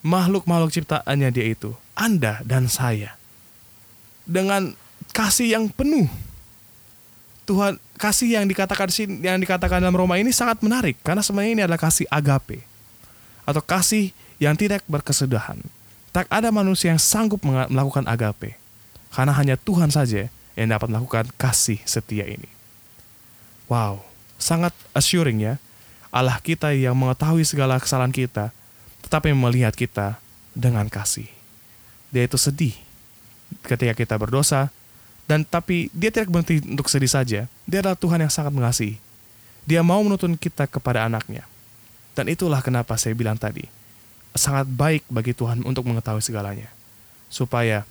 makhluk-makhluk 0.00 0.72
ciptaannya 0.72 1.28
dia 1.28 1.44
itu, 1.52 1.76
Anda 1.92 2.40
dan 2.40 2.72
saya. 2.72 3.20
Dengan 4.24 4.72
kasih 5.12 5.60
yang 5.60 5.68
penuh. 5.68 6.08
Tuhan 7.44 7.76
kasih 8.00 8.40
yang 8.40 8.48
dikatakan 8.48 8.88
yang 9.20 9.36
dikatakan 9.36 9.84
dalam 9.84 9.92
Roma 9.92 10.16
ini 10.16 10.32
sangat 10.32 10.64
menarik 10.64 10.96
karena 11.04 11.20
sebenarnya 11.20 11.52
ini 11.52 11.62
adalah 11.68 11.76
kasih 11.76 12.08
agape 12.08 12.64
atau 13.44 13.60
kasih 13.60 14.16
yang 14.38 14.54
tidak 14.58 14.82
berkesudahan. 14.86 15.60
Tak 16.14 16.30
ada 16.30 16.54
manusia 16.54 16.94
yang 16.94 17.02
sanggup 17.02 17.42
melakukan 17.42 18.06
agape, 18.06 18.54
karena 19.10 19.34
hanya 19.34 19.58
Tuhan 19.58 19.90
saja 19.90 20.30
yang 20.54 20.68
dapat 20.70 20.86
melakukan 20.86 21.26
kasih 21.34 21.82
setia 21.82 22.22
ini. 22.22 22.46
Wow, 23.66 24.06
sangat 24.38 24.70
assuring 24.94 25.42
ya. 25.42 25.54
Allah 26.14 26.38
kita 26.38 26.70
yang 26.70 26.94
mengetahui 26.94 27.42
segala 27.42 27.82
kesalahan 27.82 28.14
kita, 28.14 28.54
tetapi 29.02 29.34
melihat 29.34 29.74
kita 29.74 30.14
dengan 30.54 30.86
kasih. 30.86 31.26
Dia 32.14 32.30
itu 32.30 32.38
sedih 32.38 32.78
ketika 33.66 33.98
kita 33.98 34.14
berdosa, 34.14 34.70
dan 35.26 35.42
tapi 35.42 35.90
dia 35.90 36.14
tidak 36.14 36.30
berhenti 36.30 36.62
untuk 36.62 36.86
sedih 36.86 37.10
saja. 37.10 37.40
Dia 37.66 37.82
adalah 37.82 37.98
Tuhan 37.98 38.22
yang 38.22 38.30
sangat 38.30 38.54
mengasihi. 38.54 39.02
Dia 39.66 39.82
mau 39.82 39.98
menuntun 40.06 40.38
kita 40.38 40.70
kepada 40.70 41.02
anaknya. 41.02 41.42
Dan 42.14 42.30
itulah 42.30 42.62
kenapa 42.62 42.94
saya 42.94 43.18
bilang 43.18 43.34
tadi, 43.34 43.66
sangat 44.34 44.66
baik 44.66 45.06
bagi 45.06 45.32
Tuhan 45.32 45.62
untuk 45.62 45.86
mengetahui 45.86 46.20
segalanya, 46.20 46.68
supaya 47.30 47.86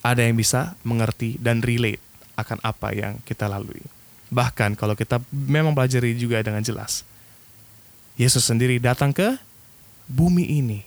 ada 0.00 0.22
yang 0.22 0.38
bisa 0.38 0.78
mengerti 0.86 1.36
dan 1.42 1.60
relate 1.60 2.00
akan 2.38 2.62
apa 2.62 2.94
yang 2.94 3.18
kita 3.26 3.50
lalui. 3.50 3.82
Bahkan 4.30 4.78
kalau 4.78 4.94
kita 4.94 5.18
memang 5.30 5.74
pelajari 5.74 6.14
juga 6.14 6.40
dengan 6.40 6.62
jelas, 6.62 7.02
Yesus 8.14 8.46
sendiri 8.46 8.78
datang 8.78 9.10
ke 9.10 9.38
bumi 10.06 10.46
ini. 10.62 10.80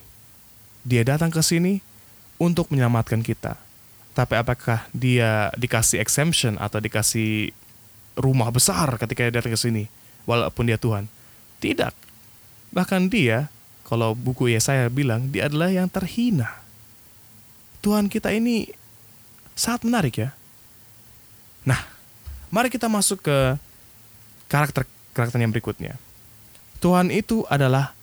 Dia 0.88 1.04
datang 1.04 1.28
ke 1.28 1.44
sini 1.44 1.84
untuk 2.40 2.72
menyelamatkan 2.72 3.20
kita. 3.20 3.60
Tapi 4.16 4.34
apakah 4.34 4.88
dia 4.90 5.52
dikasih 5.54 6.00
exemption 6.00 6.56
atau 6.56 6.80
dikasih 6.80 7.52
rumah 8.18 8.48
besar 8.50 8.96
ketika 8.96 9.28
dia 9.28 9.34
datang 9.38 9.52
ke 9.54 9.60
sini, 9.60 9.84
walaupun 10.24 10.64
dia 10.66 10.80
Tuhan? 10.80 11.06
Tidak. 11.60 11.92
Bahkan 12.72 13.12
dia 13.12 13.52
kalau 13.88 14.12
buku 14.12 14.52
Yesaya 14.52 14.92
bilang 14.92 15.32
dia 15.32 15.48
adalah 15.48 15.72
yang 15.72 15.88
terhina. 15.88 16.60
Tuhan 17.80 18.12
kita 18.12 18.28
ini 18.36 18.68
sangat 19.56 19.88
menarik 19.88 20.14
ya. 20.20 20.36
Nah, 21.64 21.80
mari 22.52 22.68
kita 22.68 22.84
masuk 22.92 23.24
ke 23.24 23.56
karakter 24.52 24.84
karakter 25.16 25.40
yang 25.40 25.48
berikutnya. 25.48 25.96
Tuhan 26.84 27.08
itu 27.08 27.48
adalah 27.48 27.96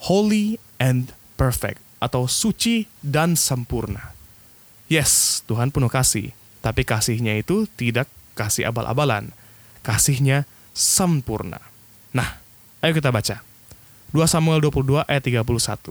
holy 0.00 0.56
and 0.80 1.12
perfect 1.36 1.84
atau 2.00 2.24
suci 2.24 2.88
dan 3.04 3.36
sempurna. 3.36 4.16
Yes, 4.88 5.44
Tuhan 5.44 5.68
penuh 5.68 5.92
kasih, 5.92 6.32
tapi 6.64 6.84
kasihnya 6.84 7.36
itu 7.36 7.68
tidak 7.76 8.08
kasih 8.32 8.72
abal-abalan. 8.72 9.32
Kasihnya 9.84 10.48
sempurna. 10.72 11.60
Nah, 12.12 12.40
ayo 12.80 12.92
kita 12.96 13.12
baca. 13.12 13.53
2 14.14 14.22
Samuel 14.30 14.62
22 14.62 15.02
ayat 15.10 15.26
31. 15.26 15.90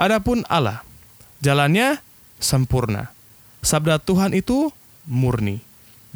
Adapun 0.00 0.40
Allah, 0.48 0.80
jalannya 1.44 2.00
sempurna. 2.40 3.12
Sabda 3.60 4.00
Tuhan 4.00 4.32
itu 4.32 4.72
murni. 5.04 5.60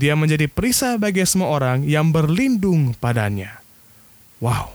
Dia 0.00 0.16
menjadi 0.16 0.48
perisai 0.48 0.96
bagi 0.96 1.20
semua 1.28 1.52
orang 1.52 1.85
yang 1.85 2.08
berlindung 2.08 2.96
padanya. 2.96 3.61
Wow. 4.40 4.72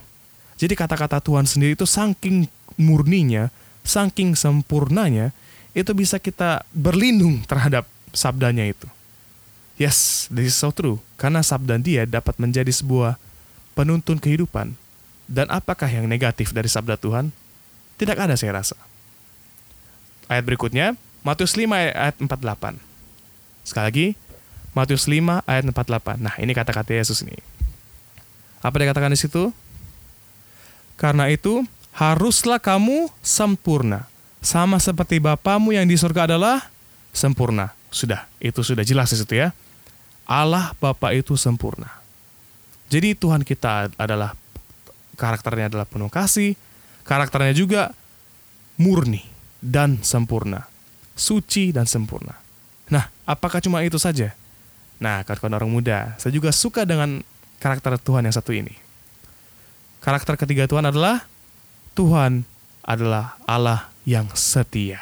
Jadi 0.61 0.77
kata-kata 0.77 1.17
Tuhan 1.17 1.49
sendiri 1.49 1.73
itu 1.73 1.89
saking 1.89 2.45
murninya, 2.77 3.49
saking 3.81 4.37
sempurnanya, 4.37 5.33
itu 5.73 5.97
bisa 5.97 6.21
kita 6.21 6.61
berlindung 6.77 7.41
terhadap 7.49 7.89
sabdanya 8.13 8.69
itu. 8.69 8.85
Yes, 9.81 10.29
this 10.29 10.53
is 10.53 10.57
so 10.61 10.69
true. 10.69 11.01
Karena 11.17 11.41
sabda 11.41 11.81
dia 11.81 12.05
dapat 12.05 12.37
menjadi 12.37 12.69
sebuah 12.69 13.17
penuntun 13.73 14.21
kehidupan 14.21 14.77
dan 15.27 15.51
apakah 15.51 15.91
yang 15.91 16.07
negatif 16.07 16.55
dari 16.55 16.71
sabda 16.71 16.95
Tuhan? 16.95 17.35
Tidak 17.99 18.15
ada 18.15 18.33
saya 18.39 18.55
rasa. 18.55 18.79
Ayat 20.31 20.47
berikutnya, 20.47 20.95
Matius 21.23 21.59
5 21.59 21.67
ayat 21.75 22.15
48. 22.19 22.79
Sekali 23.67 23.83
lagi, 23.83 24.07
Matius 24.71 25.07
5 25.07 25.43
ayat 25.43 25.63
48. 25.67 26.23
Nah, 26.23 26.35
ini 26.39 26.51
kata-kata 26.55 26.95
Yesus 26.95 27.23
ini. 27.27 27.35
Apa 28.63 28.79
dia 28.79 28.87
katakan 28.91 29.11
di 29.11 29.19
situ? 29.19 29.51
Karena 30.95 31.27
itu, 31.27 31.67
haruslah 31.91 32.59
kamu 32.59 33.11
sempurna. 33.19 34.07
Sama 34.39 34.79
seperti 34.79 35.19
Bapamu 35.19 35.75
yang 35.75 35.83
di 35.83 35.99
surga 35.99 36.31
adalah 36.31 36.71
sempurna. 37.11 37.75
Sudah, 37.91 38.29
itu 38.39 38.63
sudah 38.63 38.85
jelas 38.87 39.11
di 39.11 39.17
situ 39.19 39.33
ya. 39.35 39.51
Allah 40.27 40.75
Bapa 40.79 41.15
itu 41.15 41.35
sempurna. 41.39 41.87
Jadi 42.87 43.15
Tuhan 43.15 43.43
kita 43.43 43.91
adalah 43.99 44.35
karakternya 45.17 45.73
adalah 45.73 45.89
penuh 45.89 46.07
kasih, 46.07 46.53
Karakternya 47.07 47.55
juga 47.55 47.95
murni 48.75 49.23
dan 49.63 50.03
sempurna. 50.03 50.67
Suci 51.15 51.71
dan 51.71 51.87
sempurna. 51.87 52.35
Nah, 52.91 53.07
apakah 53.23 53.63
cuma 53.63 53.81
itu 53.81 53.95
saja? 53.95 54.35
Nah, 54.99 55.23
kawan-kawan 55.23 55.55
orang 55.55 55.71
muda, 55.71 55.97
saya 56.19 56.35
juga 56.35 56.51
suka 56.51 56.83
dengan 56.83 57.23
karakter 57.63 57.95
Tuhan 57.97 58.27
yang 58.27 58.35
satu 58.35 58.51
ini. 58.51 58.75
Karakter 60.03 60.35
ketiga 60.35 60.67
Tuhan 60.67 60.83
adalah 60.83 61.25
Tuhan 61.95 62.43
adalah 62.83 63.39
Allah 63.47 63.87
yang 64.03 64.27
setia. 64.35 64.99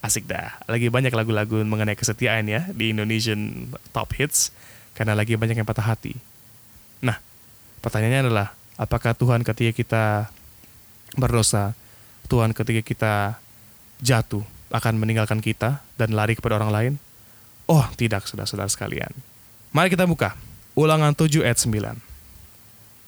Asik 0.00 0.24
dah. 0.24 0.56
Lagi 0.66 0.88
banyak 0.88 1.12
lagu-lagu 1.12 1.62
mengenai 1.62 1.96
kesetiaan 1.96 2.48
ya 2.48 2.64
di 2.72 2.96
Indonesian 2.96 3.70
Top 3.92 4.12
Hits 4.16 4.50
karena 4.96 5.12
lagi 5.12 5.36
banyak 5.36 5.60
yang 5.60 5.68
patah 5.68 5.84
hati. 5.84 6.16
Nah, 7.04 7.20
pertanyaannya 7.80 8.28
adalah 8.28 8.52
apakah 8.74 9.14
Tuhan 9.14 9.42
ketika 9.46 9.72
kita 9.74 10.04
berdosa, 11.14 11.74
Tuhan 12.26 12.56
ketika 12.56 12.82
kita 12.82 13.14
jatuh 14.02 14.42
akan 14.74 14.98
meninggalkan 14.98 15.38
kita 15.38 15.82
dan 15.94 16.14
lari 16.14 16.34
kepada 16.34 16.58
orang 16.58 16.72
lain? 16.72 16.92
Oh, 17.64 17.86
tidak, 17.96 18.28
saudara-saudara 18.28 18.68
sekalian. 18.68 19.12
Mari 19.72 19.90
kita 19.90 20.04
buka 20.04 20.36
Ulangan 20.74 21.14
7 21.14 21.46
ayat 21.46 21.58
9. 21.58 21.96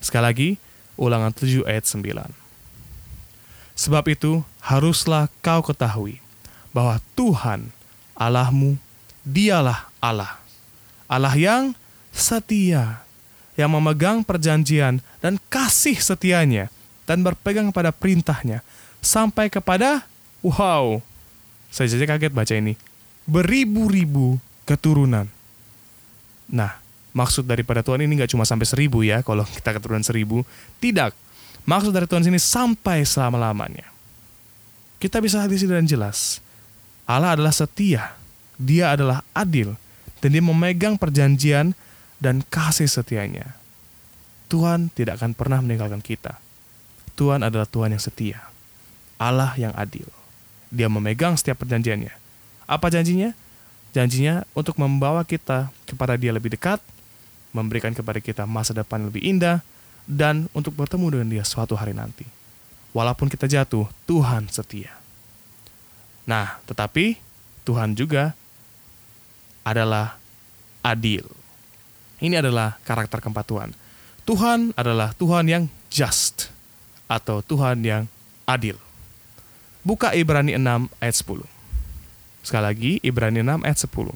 Sekali 0.01 0.25
lagi, 0.25 0.49
Ulangan 0.95 1.35
7 1.35 1.67
ayat 1.67 1.85
9. 1.85 2.31
Sebab 3.77 4.05
itu, 4.09 4.41
haruslah 4.65 5.29
kau 5.45 5.61
ketahui 5.61 6.25
bahwa 6.73 6.97
Tuhan 7.13 7.69
Allahmu, 8.17 8.81
dialah 9.23 9.93
Allah. 10.01 10.41
Allah 11.05 11.37
yang 11.37 11.77
setia, 12.11 13.05
yang 13.57 13.73
memegang 13.73 14.21
perjanjian 14.23 15.01
dan 15.21 15.41
kasih 15.49 15.97
setianya 15.97 16.69
dan 17.09 17.25
berpegang 17.25 17.73
pada 17.73 17.91
perintahnya 17.91 18.61
sampai 19.01 19.49
kepada 19.49 20.05
wow 20.45 21.01
saya 21.73 21.91
saja 21.93 22.05
kaget 22.05 22.33
baca 22.33 22.55
ini 22.55 22.77
beribu-ribu 23.27 24.39
keturunan. 24.65 25.27
Nah 26.47 26.79
maksud 27.17 27.49
daripada 27.49 27.83
Tuhan 27.83 28.07
ini 28.07 28.23
nggak 28.23 28.33
cuma 28.37 28.47
sampai 28.47 28.69
seribu 28.69 29.03
ya 29.03 29.21
kalau 29.21 29.43
kita 29.45 29.77
keturunan 29.77 30.05
seribu 30.05 30.47
tidak. 30.79 31.13
Maksud 31.67 31.91
dari 31.91 32.07
Tuhan 32.07 32.23
sini 32.23 32.39
sampai 32.39 33.03
selama-lamanya. 33.03 33.91
Kita 35.03 35.19
bisa 35.19 35.43
hadis 35.43 35.67
dan 35.67 35.83
jelas. 35.83 36.39
Allah 37.03 37.35
adalah 37.35 37.51
setia 37.51 38.15
dia 38.57 38.97
adalah 38.97 39.21
adil 39.37 39.77
dan 40.21 40.29
dia 40.33 40.43
memegang 40.43 40.97
perjanjian 40.97 41.77
dan 42.27 42.43
kasih 42.43 42.91
setianya 42.91 43.55
Tuhan 44.51 44.91
tidak 44.91 45.23
akan 45.23 45.39
pernah 45.39 45.63
meninggalkan 45.63 46.03
kita 46.03 46.43
Tuhan 47.17 47.41
adalah 47.41 47.65
Tuhan 47.65 47.97
yang 47.97 48.03
setia, 48.05 48.39
Allah 49.17 49.57
yang 49.57 49.73
adil. 49.73 50.07
Dia 50.69 50.93
memegang 50.93 51.33
setiap 51.35 51.65
perjanjiannya. 51.65 52.13
Apa 52.69 52.93
janjinya? 52.93 53.33
Janjinya 53.97 54.45
untuk 54.53 54.77
membawa 54.77 55.25
kita 55.25 55.73
kepada 55.89 56.21
Dia 56.21 56.37
lebih 56.37 56.53
dekat, 56.53 56.85
memberikan 57.57 57.97
kepada 57.97 58.21
kita 58.21 58.45
masa 58.45 58.77
depan 58.77 59.09
lebih 59.09 59.25
indah, 59.25 59.65
dan 60.05 60.53
untuk 60.53 60.77
bertemu 60.77 61.17
dengan 61.17 61.29
Dia 61.33 61.45
suatu 61.49 61.73
hari 61.73 61.97
nanti. 61.97 62.29
Walaupun 62.93 63.33
kita 63.33 63.49
jatuh, 63.49 63.89
Tuhan 64.05 64.53
setia. 64.53 64.93
Nah, 66.29 66.61
tetapi 66.69 67.17
Tuhan 67.65 67.97
juga 67.97 68.37
adalah 69.65 70.21
adil. 70.85 71.25
Ini 72.21 72.41
adalah 72.41 72.81
karakter 72.85 73.21
keempat 73.21 73.45
Tuhan. 73.45 73.71
Tuhan 74.27 74.75
adalah 74.75 75.13
Tuhan 75.15 75.45
yang 75.47 75.65
just 75.93 76.51
atau 77.07 77.45
Tuhan 77.45 77.85
yang 77.85 78.11
adil. 78.49 78.75
Buka 79.87 80.11
Ibrani 80.17 80.59
6 80.59 80.91
ayat 80.99 81.17
10. 81.17 81.47
Sekali 82.43 82.65
lagi, 82.65 82.93
Ibrani 83.07 83.43
6 83.43 83.63
ayat 83.63 83.79
10. 83.79 84.15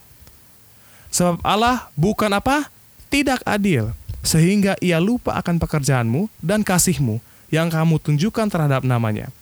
Sebab 1.11 1.43
Allah 1.43 1.91
bukan 1.95 2.31
apa? 2.31 2.71
Tidak 3.11 3.43
adil, 3.43 3.91
sehingga 4.23 4.79
ia 4.79 5.03
lupa 5.03 5.35
akan 5.39 5.59
pekerjaanmu 5.59 6.31
dan 6.39 6.63
kasihmu 6.63 7.19
yang 7.51 7.67
kamu 7.67 7.99
tunjukkan 7.99 8.47
terhadap 8.47 8.87
namanya, 8.87 9.35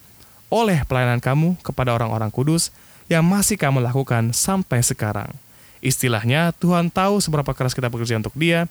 oleh 0.48 0.80
pelayanan 0.88 1.20
kamu 1.20 1.60
kepada 1.60 1.92
orang-orang 1.92 2.32
kudus 2.32 2.72
yang 3.12 3.20
masih 3.20 3.60
kamu 3.60 3.84
lakukan 3.84 4.32
sampai 4.32 4.80
sekarang. 4.80 5.28
Istilahnya, 5.78 6.50
Tuhan 6.58 6.90
tahu 6.90 7.22
seberapa 7.22 7.54
keras 7.54 7.74
kita 7.74 7.86
bekerja 7.86 8.18
untuk 8.18 8.34
dia, 8.34 8.66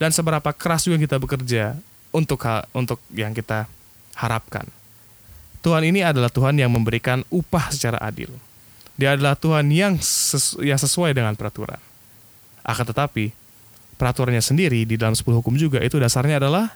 dan 0.00 0.10
seberapa 0.10 0.50
keras 0.50 0.88
juga 0.88 0.98
kita 0.98 1.16
bekerja 1.20 1.76
untuk 2.10 2.42
untuk 2.74 2.98
yang 3.14 3.30
kita 3.30 3.70
harapkan. 4.18 4.66
Tuhan 5.60 5.84
ini 5.84 6.00
adalah 6.00 6.32
Tuhan 6.32 6.56
yang 6.56 6.72
memberikan 6.72 7.20
upah 7.28 7.68
secara 7.70 8.00
adil. 8.00 8.32
Dia 8.96 9.16
adalah 9.16 9.36
Tuhan 9.36 9.68
yang, 9.68 10.00
ses 10.00 10.56
yang 10.60 10.80
sesuai 10.80 11.12
dengan 11.12 11.36
peraturan. 11.36 11.78
Akan 12.64 12.84
tetapi, 12.84 13.32
peraturannya 14.00 14.40
sendiri 14.40 14.88
di 14.88 14.96
dalam 14.96 15.12
10 15.12 15.28
hukum 15.40 15.56
juga 15.56 15.80
itu 15.84 16.00
dasarnya 16.00 16.40
adalah 16.40 16.72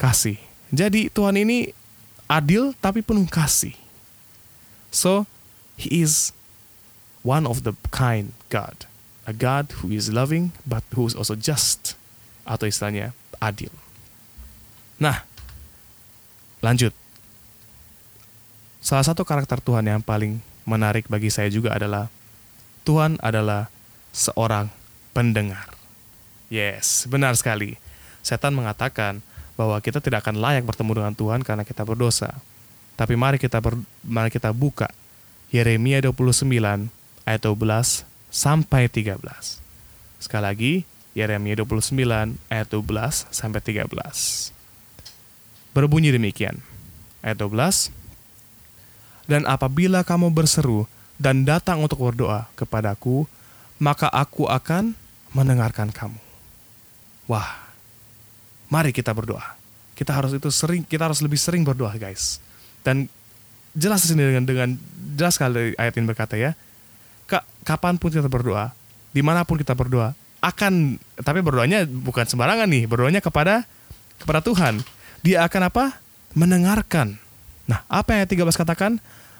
kasih. 0.00 0.40
Jadi 0.72 1.12
Tuhan 1.12 1.36
ini 1.36 1.68
adil 2.24 2.72
tapi 2.80 3.04
penuh 3.04 3.28
kasih. 3.28 3.76
So, 4.88 5.28
He 5.74 6.06
is 6.06 6.30
one 7.26 7.50
of 7.50 7.66
the 7.66 7.74
kind 7.90 8.30
God. 8.46 8.86
A 9.24 9.32
God 9.32 9.80
who 9.80 9.92
is 9.92 10.12
loving 10.12 10.52
but 10.68 10.84
who 10.92 11.08
is 11.08 11.16
also 11.16 11.36
just. 11.36 11.96
Atau 12.44 12.68
istilahnya 12.68 13.16
adil. 13.40 13.72
Nah, 15.00 15.24
Lanjut. 16.64 16.96
Salah 18.80 19.04
satu 19.04 19.20
karakter 19.20 19.60
Tuhan 19.60 19.84
yang 19.84 20.00
paling 20.00 20.40
menarik 20.64 21.04
bagi 21.12 21.28
saya 21.28 21.52
juga 21.52 21.76
adalah 21.76 22.08
Tuhan 22.88 23.20
adalah 23.20 23.68
seorang 24.16 24.72
pendengar. 25.12 25.76
Yes, 26.48 27.04
benar 27.04 27.36
sekali. 27.36 27.76
Setan 28.24 28.56
mengatakan 28.56 29.20
bahwa 29.60 29.76
kita 29.84 30.00
tidak 30.00 30.24
akan 30.24 30.40
layak 30.40 30.64
bertemu 30.64 31.04
dengan 31.04 31.12
Tuhan 31.12 31.44
karena 31.44 31.68
kita 31.68 31.84
berdosa. 31.84 32.32
Tapi 32.96 33.12
mari 33.12 33.36
kita 33.36 33.60
ber, 33.60 33.76
mari 34.00 34.32
kita 34.32 34.48
buka 34.48 34.88
Yeremia 35.52 36.00
29 36.00 36.48
ayat 37.28 37.40
12 37.44 38.08
sampai 38.34 38.90
13. 38.90 39.22
Sekali 40.18 40.42
lagi, 40.42 40.72
Yeremia 41.14 41.62
29 41.62 41.94
ayat 42.50 42.66
12 42.66 43.30
sampai 43.30 43.62
13 43.62 44.54
berbunyi 45.74 46.14
demikian. 46.14 46.56
Ayat 47.20 47.42
12. 47.42 47.90
Dan 49.26 49.44
apabila 49.44 50.06
kamu 50.06 50.30
berseru 50.30 50.86
dan 51.18 51.42
datang 51.42 51.82
untuk 51.82 52.00
berdoa 52.00 52.46
kepadaku, 52.54 53.26
maka 53.82 54.06
aku 54.08 54.46
akan 54.46 54.94
mendengarkan 55.34 55.90
kamu. 55.90 56.16
Wah, 57.26 57.74
mari 58.70 58.94
kita 58.94 59.10
berdoa. 59.10 59.58
Kita 59.98 60.14
harus 60.14 60.34
itu 60.36 60.48
sering, 60.54 60.86
kita 60.86 61.10
harus 61.10 61.18
lebih 61.24 61.40
sering 61.40 61.66
berdoa, 61.66 61.90
guys. 61.98 62.38
Dan 62.86 63.10
jelas 63.74 64.06
sini 64.06 64.22
dengan 64.22 64.44
dengan 64.46 64.70
jelas 65.18 65.34
sekali 65.40 65.74
ayat 65.74 65.94
ini 65.96 66.06
berkata 66.06 66.36
ya, 66.38 66.52
Kak, 67.24 67.44
kapan 67.64 67.96
pun 67.96 68.12
kita 68.12 68.28
berdoa, 68.28 68.72
di 69.14 69.24
mana 69.24 69.42
pun 69.48 69.56
kita 69.56 69.72
berdoa, 69.72 70.12
akan 70.44 71.00
tapi 71.24 71.40
berdoanya 71.40 71.88
bukan 71.88 72.28
sembarangan 72.28 72.68
nih, 72.68 72.84
berdoanya 72.84 73.24
kepada 73.24 73.64
kepada 74.20 74.44
Tuhan 74.44 74.84
dia 75.24 75.40
akan 75.40 75.72
apa? 75.72 75.84
Mendengarkan. 76.36 77.16
Nah, 77.64 77.80
apa 77.88 78.12
yang 78.12 78.28
ayat 78.28 78.52
13 78.52 78.60
katakan? 78.60 78.92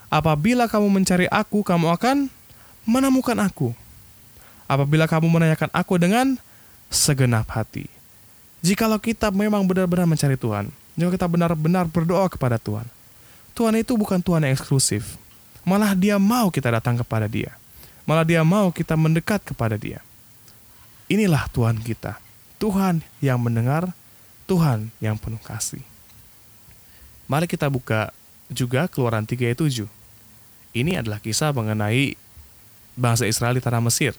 Apabila 0.09 0.65
kamu 0.65 0.89
mencari 0.89 1.29
aku, 1.29 1.61
kamu 1.61 1.93
akan 1.93 2.33
menemukan 2.89 3.37
aku. 3.37 3.77
Apabila 4.65 5.05
kamu 5.05 5.29
menanyakan 5.29 5.69
aku 5.77 6.01
dengan 6.01 6.41
segenap 6.89 7.45
hati. 7.53 7.85
Jikalau 8.65 8.97
kita 8.97 9.29
memang 9.29 9.61
benar-benar 9.69 10.09
mencari 10.09 10.41
Tuhan, 10.41 10.73
jika 10.97 11.13
kita 11.13 11.27
benar-benar 11.29 11.85
berdoa 11.85 12.33
kepada 12.33 12.57
Tuhan, 12.57 12.89
Tuhan 13.53 13.77
itu 13.77 13.93
bukan 13.93 14.25
Tuhan 14.25 14.49
yang 14.49 14.57
eksklusif. 14.57 15.21
Malah 15.69 15.93
dia 15.93 16.17
mau 16.17 16.49
kita 16.49 16.73
datang 16.73 16.97
kepada 16.97 17.29
dia. 17.29 17.53
Malah 18.05 18.25
dia 18.25 18.45
mau 18.45 18.69
kita 18.69 18.97
mendekat 18.97 19.41
kepada 19.41 19.81
dia. 19.81 20.05
Inilah 21.09 21.49
Tuhan 21.53 21.81
kita. 21.81 22.21
Tuhan 22.61 23.05
yang 23.21 23.41
mendengar 23.41 23.93
Tuhan 24.45 24.93
yang 25.01 25.17
penuh 25.17 25.41
kasih. 25.41 25.81
Mari 27.25 27.49
kita 27.49 27.69
buka 27.73 28.13
juga 28.53 28.85
keluaran 28.89 29.25
3 29.25 29.49
ayat 29.49 29.61
7. 29.61 29.89
Ini 30.77 31.01
adalah 31.01 31.21
kisah 31.21 31.53
mengenai 31.57 32.17
bangsa 32.95 33.25
Israel 33.25 33.57
di 33.57 33.63
tanah 33.65 33.81
Mesir 33.81 34.13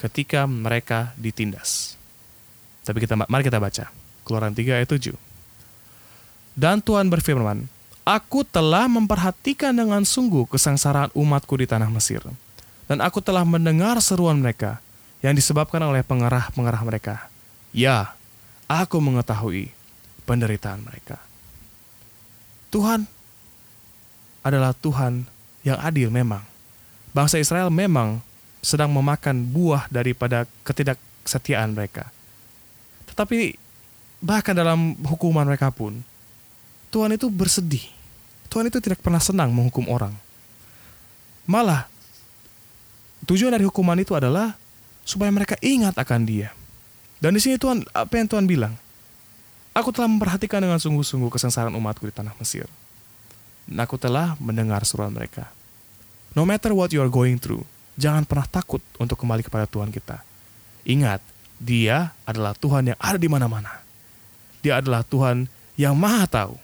ketika 0.00 0.48
mereka 0.48 1.12
ditindas. 1.20 1.96
Tapi 2.84 3.04
kita 3.04 3.16
mari 3.16 3.44
kita 3.44 3.60
baca. 3.60 3.88
Keluaran 4.24 4.56
3 4.56 4.80
ayat 4.80 4.88
7. 4.88 5.12
Dan 6.56 6.80
Tuhan 6.80 7.08
berfirman, 7.08 7.66
Aku 8.04 8.44
telah 8.44 8.84
memperhatikan 8.84 9.72
dengan 9.72 10.04
sungguh 10.04 10.44
kesengsaraan 10.44 11.08
umatku 11.16 11.56
di 11.56 11.64
tanah 11.64 11.88
Mesir. 11.88 12.20
Dan 12.84 13.00
aku 13.00 13.24
telah 13.24 13.46
mendengar 13.48 13.96
seruan 14.04 14.40
mereka 14.44 14.80
yang 15.24 15.32
disebabkan 15.32 15.80
oleh 15.80 16.04
pengerah-pengerah 16.04 16.82
mereka. 16.84 17.14
Ya, 17.72 18.12
aku 18.68 19.00
mengetahui 19.00 19.72
penderitaan 20.28 20.84
mereka. 20.84 21.16
Tuhan 22.68 23.08
adalah 24.44 24.76
Tuhan 24.76 25.24
yang 25.64 25.80
adil 25.80 26.12
memang. 26.12 26.44
Bangsa 27.16 27.40
Israel 27.40 27.72
memang 27.72 28.20
sedang 28.60 28.92
memakan 28.92 29.46
buah 29.48 29.88
daripada 29.88 30.44
ketidaksetiaan 30.66 31.72
mereka. 31.72 32.12
Tetapi 33.08 33.56
bahkan 34.20 34.52
dalam 34.52 34.98
hukuman 35.04 35.46
mereka 35.48 35.72
pun, 35.72 36.04
Tuhan 36.92 37.16
itu 37.16 37.30
bersedih. 37.32 37.86
Tuhan 38.52 38.68
itu 38.68 38.78
tidak 38.82 39.00
pernah 39.00 39.22
senang 39.22 39.54
menghukum 39.54 39.88
orang. 39.88 40.12
Malah, 41.48 41.88
tujuan 43.26 43.52
dari 43.52 43.64
hukuman 43.64 43.96
itu 43.98 44.12
adalah 44.12 44.56
supaya 45.04 45.28
mereka 45.32 45.56
ingat 45.60 45.96
akan 45.96 46.24
dia. 46.24 46.52
Dan 47.20 47.36
di 47.36 47.40
sini 47.40 47.56
Tuhan, 47.56 47.84
apa 47.92 48.12
yang 48.20 48.28
Tuhan 48.28 48.44
bilang? 48.44 48.74
Aku 49.74 49.90
telah 49.90 50.06
memperhatikan 50.06 50.62
dengan 50.62 50.78
sungguh-sungguh 50.78 51.32
kesengsaraan 51.34 51.74
umatku 51.74 52.06
di 52.06 52.14
tanah 52.14 52.36
Mesir. 52.38 52.68
Dan 53.66 53.82
aku 53.82 53.98
telah 53.98 54.38
mendengar 54.38 54.84
suruhan 54.86 55.10
mereka. 55.10 55.50
No 56.36 56.46
matter 56.46 56.70
what 56.70 56.94
you 56.94 57.02
are 57.02 57.10
going 57.10 57.40
through, 57.40 57.66
jangan 57.98 58.22
pernah 58.22 58.46
takut 58.46 58.82
untuk 59.00 59.18
kembali 59.18 59.42
kepada 59.42 59.66
Tuhan 59.66 59.90
kita. 59.90 60.22
Ingat, 60.86 61.22
dia 61.58 62.12
adalah 62.28 62.54
Tuhan 62.54 62.94
yang 62.94 62.98
ada 63.00 63.18
di 63.18 63.26
mana-mana. 63.26 63.82
Dia 64.62 64.78
adalah 64.78 65.02
Tuhan 65.02 65.48
yang 65.74 65.96
maha 65.96 66.28
tahu. 66.28 66.54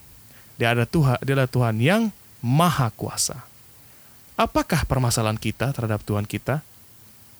Dia 0.61 0.76
adalah 0.76 0.88
Tuhan, 0.88 1.16
dia 1.24 1.32
adalah 1.40 1.50
Tuhan 1.50 1.74
yang 1.80 2.02
maha 2.44 2.92
kuasa. 2.94 3.49
Apakah 4.41 4.88
permasalahan 4.88 5.36
kita 5.36 5.68
terhadap 5.68 6.01
Tuhan 6.01 6.24
kita? 6.24 6.64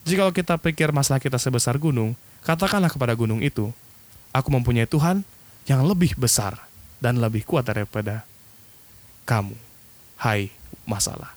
Jika 0.05 0.29
kita 0.29 0.61
pikir 0.61 0.93
masalah 0.93 1.17
kita 1.17 1.41
sebesar 1.41 1.81
gunung, 1.81 2.13
katakanlah 2.45 2.93
kepada 2.93 3.17
gunung 3.17 3.41
itu, 3.41 3.73
aku 4.29 4.53
mempunyai 4.53 4.85
Tuhan 4.85 5.25
yang 5.65 5.81
lebih 5.81 6.13
besar 6.13 6.61
dan 7.01 7.17
lebih 7.17 7.41
kuat 7.41 7.65
daripada 7.65 8.21
kamu, 9.25 9.57
hai 10.21 10.53
masalah. 10.85 11.33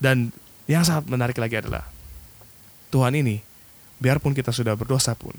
Dan 0.00 0.32
yang 0.64 0.88
sangat 0.88 1.04
menarik 1.04 1.36
lagi 1.36 1.60
adalah, 1.60 1.84
Tuhan 2.88 3.12
ini, 3.12 3.44
biarpun 4.00 4.32
kita 4.32 4.56
sudah 4.56 4.72
berdosa 4.72 5.12
pun, 5.12 5.36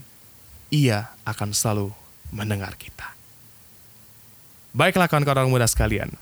ia 0.69 1.09
akan 1.25 1.57
selalu 1.57 1.89
mendengar 2.29 2.77
kita. 2.77 3.17
Baiklah 4.77 5.09
kawan-kawan 5.09 5.49
muda 5.49 5.65
sekalian, 5.65 6.13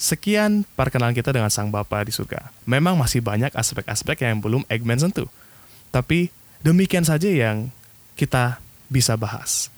Sekian 0.00 0.64
perkenalan 0.64 1.12
kita 1.12 1.28
dengan 1.28 1.52
Sang 1.52 1.68
Bapa 1.68 2.00
di 2.00 2.08
surga. 2.08 2.48
Memang 2.64 2.96
masih 2.96 3.20
banyak 3.20 3.52
aspek-aspek 3.52 4.24
yang 4.24 4.40
belum 4.40 4.64
Eggman 4.64 4.96
sentuh. 4.96 5.28
Tapi 5.92 6.32
demikian 6.64 7.04
saja 7.04 7.28
yang 7.28 7.68
kita 8.16 8.56
bisa 8.88 9.12
bahas. 9.20 9.68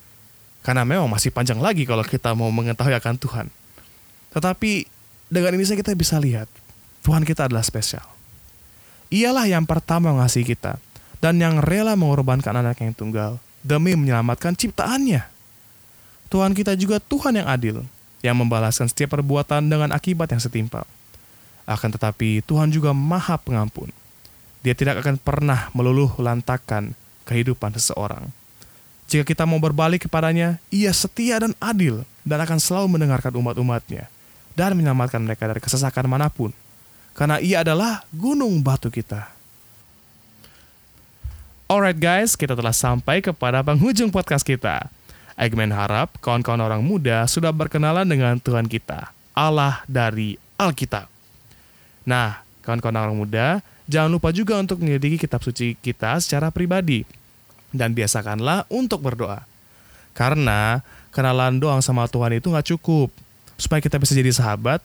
Karena 0.62 0.86
memang 0.86 1.10
masih 1.10 1.34
panjang 1.34 1.58
lagi 1.58 1.82
kalau 1.82 2.06
kita 2.06 2.38
mau 2.38 2.54
mengetahui 2.54 2.94
akan 2.94 3.18
Tuhan. 3.18 3.46
Tetapi 4.30 4.86
dengan 5.26 5.58
ini 5.58 5.66
saja 5.66 5.82
kita 5.82 5.98
bisa 5.98 6.22
lihat 6.22 6.46
Tuhan 7.02 7.26
kita 7.26 7.50
adalah 7.50 7.66
spesial. 7.66 8.06
Ialah 9.10 9.50
yang 9.50 9.66
pertama 9.66 10.14
mengasihi 10.14 10.46
kita 10.54 10.78
dan 11.18 11.42
yang 11.42 11.58
rela 11.58 11.98
mengorbankan 11.98 12.54
anak 12.62 12.78
yang 12.78 12.94
tunggal 12.94 13.42
demi 13.66 13.98
menyelamatkan 13.98 14.54
ciptaannya. 14.54 15.26
Tuhan 16.30 16.54
kita 16.54 16.78
juga 16.78 17.02
Tuhan 17.02 17.42
yang 17.42 17.50
adil 17.50 17.82
yang 18.22 18.38
membalaskan 18.38 18.86
setiap 18.86 19.18
perbuatan 19.18 19.66
dengan 19.66 19.90
akibat 19.90 20.30
yang 20.30 20.40
setimpal. 20.40 20.86
Akan 21.66 21.90
tetapi 21.90 22.42
Tuhan 22.46 22.70
juga 22.70 22.94
maha 22.94 23.36
pengampun. 23.38 23.90
Dia 24.62 24.78
tidak 24.78 25.02
akan 25.02 25.18
pernah 25.18 25.68
meluluh 25.74 26.10
lantakan 26.22 26.94
kehidupan 27.26 27.74
seseorang. 27.74 28.30
Jika 29.10 29.26
kita 29.26 29.44
mau 29.44 29.58
berbalik 29.58 30.06
kepadanya, 30.06 30.62
ia 30.70 30.94
setia 30.94 31.42
dan 31.42 31.52
adil 31.58 32.06
dan 32.22 32.38
akan 32.40 32.56
selalu 32.62 32.96
mendengarkan 32.96 33.34
umat-umatnya 33.34 34.06
dan 34.54 34.78
menyelamatkan 34.78 35.20
mereka 35.20 35.50
dari 35.50 35.60
kesesakan 35.60 36.06
mana 36.06 36.30
pun. 36.30 36.54
Karena 37.12 37.36
ia 37.42 37.60
adalah 37.60 38.06
gunung 38.14 38.62
batu 38.64 38.88
kita. 38.88 39.28
Alright 41.68 41.96
guys, 41.96 42.36
kita 42.36 42.56
telah 42.56 42.72
sampai 42.72 43.20
kepada 43.24 43.60
penghujung 43.64 44.08
podcast 44.12 44.44
kita. 44.44 44.88
Eggman 45.42 45.74
harap 45.74 46.22
kawan-kawan 46.22 46.62
orang 46.62 46.86
muda 46.86 47.26
sudah 47.26 47.50
berkenalan 47.50 48.06
dengan 48.06 48.38
Tuhan 48.38 48.70
kita, 48.70 49.10
Allah 49.34 49.82
dari 49.90 50.38
Alkitab. 50.54 51.10
Nah, 52.06 52.46
kawan-kawan 52.62 53.10
orang 53.10 53.18
muda, 53.18 53.58
jangan 53.90 54.06
lupa 54.14 54.30
juga 54.30 54.54
untuk 54.62 54.78
menyelidiki 54.78 55.18
kitab 55.18 55.42
suci 55.42 55.74
kita 55.74 56.22
secara 56.22 56.54
pribadi. 56.54 57.02
Dan 57.74 57.90
biasakanlah 57.90 58.70
untuk 58.70 59.02
berdoa. 59.02 59.42
Karena 60.14 60.78
kenalan 61.10 61.58
doang 61.58 61.82
sama 61.82 62.06
Tuhan 62.06 62.38
itu 62.38 62.46
nggak 62.46 62.78
cukup. 62.78 63.10
Supaya 63.58 63.82
kita 63.82 63.98
bisa 63.98 64.14
jadi 64.14 64.30
sahabat, 64.30 64.78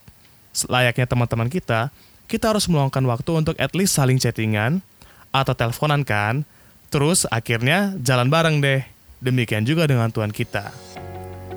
layaknya 0.66 1.06
teman-teman 1.06 1.46
kita, 1.46 1.94
kita 2.26 2.50
harus 2.50 2.66
meluangkan 2.66 3.06
waktu 3.06 3.30
untuk 3.30 3.54
at 3.62 3.78
least 3.78 3.94
saling 3.94 4.18
chattingan 4.18 4.82
atau 5.30 5.54
teleponan 5.54 6.02
kan. 6.02 6.42
Terus 6.90 7.30
akhirnya 7.30 7.94
jalan 8.02 8.26
bareng 8.26 8.58
deh. 8.58 8.97
Demikian 9.18 9.66
juga 9.66 9.86
dengan 9.90 10.10
Tuhan 10.14 10.30
kita. 10.30 10.70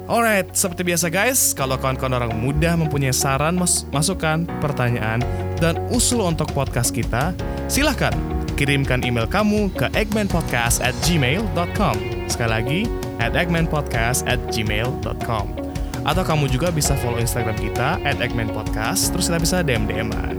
Alright, 0.09 0.51
seperti 0.57 0.81
biasa 0.83 1.07
guys, 1.07 1.53
kalau 1.55 1.77
kawan-kawan 1.79 2.19
orang 2.19 2.33
muda 2.35 2.75
mempunyai 2.75 3.15
saran, 3.15 3.55
mas 3.55 3.87
masukan, 3.95 4.43
pertanyaan, 4.59 5.21
dan 5.61 5.77
usul 5.93 6.25
untuk 6.25 6.51
podcast 6.51 6.91
kita, 6.91 7.31
silahkan 7.71 8.11
kirimkan 8.59 9.05
email 9.07 9.29
kamu 9.29 9.71
ke 9.71 9.87
eggmanpodcast 9.93 10.83
at 10.83 10.91
gmail.com. 11.07 11.95
Sekali 12.27 12.49
lagi, 12.49 12.79
at 13.23 13.37
eggmanpodcast 13.37 14.27
at 14.27 14.41
gmail.com. 14.51 15.45
Atau 16.01 16.23
kamu 16.25 16.49
juga 16.49 16.73
bisa 16.73 16.97
follow 16.97 17.21
Instagram 17.21 17.55
kita 17.61 18.01
at 18.01 18.17
eggmanpodcast, 18.19 19.13
terus 19.13 19.29
kita 19.29 19.39
bisa 19.39 19.57
DM-DM-an. 19.61 20.35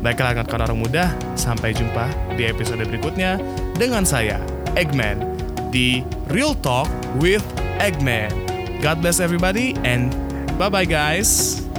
Baiklah 0.00 0.32
kawan-kawan 0.38 0.64
orang 0.70 0.80
muda, 0.80 1.04
sampai 1.36 1.76
jumpa 1.76 2.08
di 2.38 2.48
episode 2.48 2.80
berikutnya 2.88 3.36
dengan 3.76 4.06
saya, 4.06 4.40
Eggman 4.78 5.39
di 5.70 6.02
Real 6.28 6.54
Talk 6.58 6.90
with 7.22 7.42
Eggman. 7.78 8.30
God 8.82 9.00
bless 9.00 9.20
everybody 9.22 9.74
and 9.86 10.12
bye 10.58 10.68
bye 10.68 10.84
guys. 10.84 11.69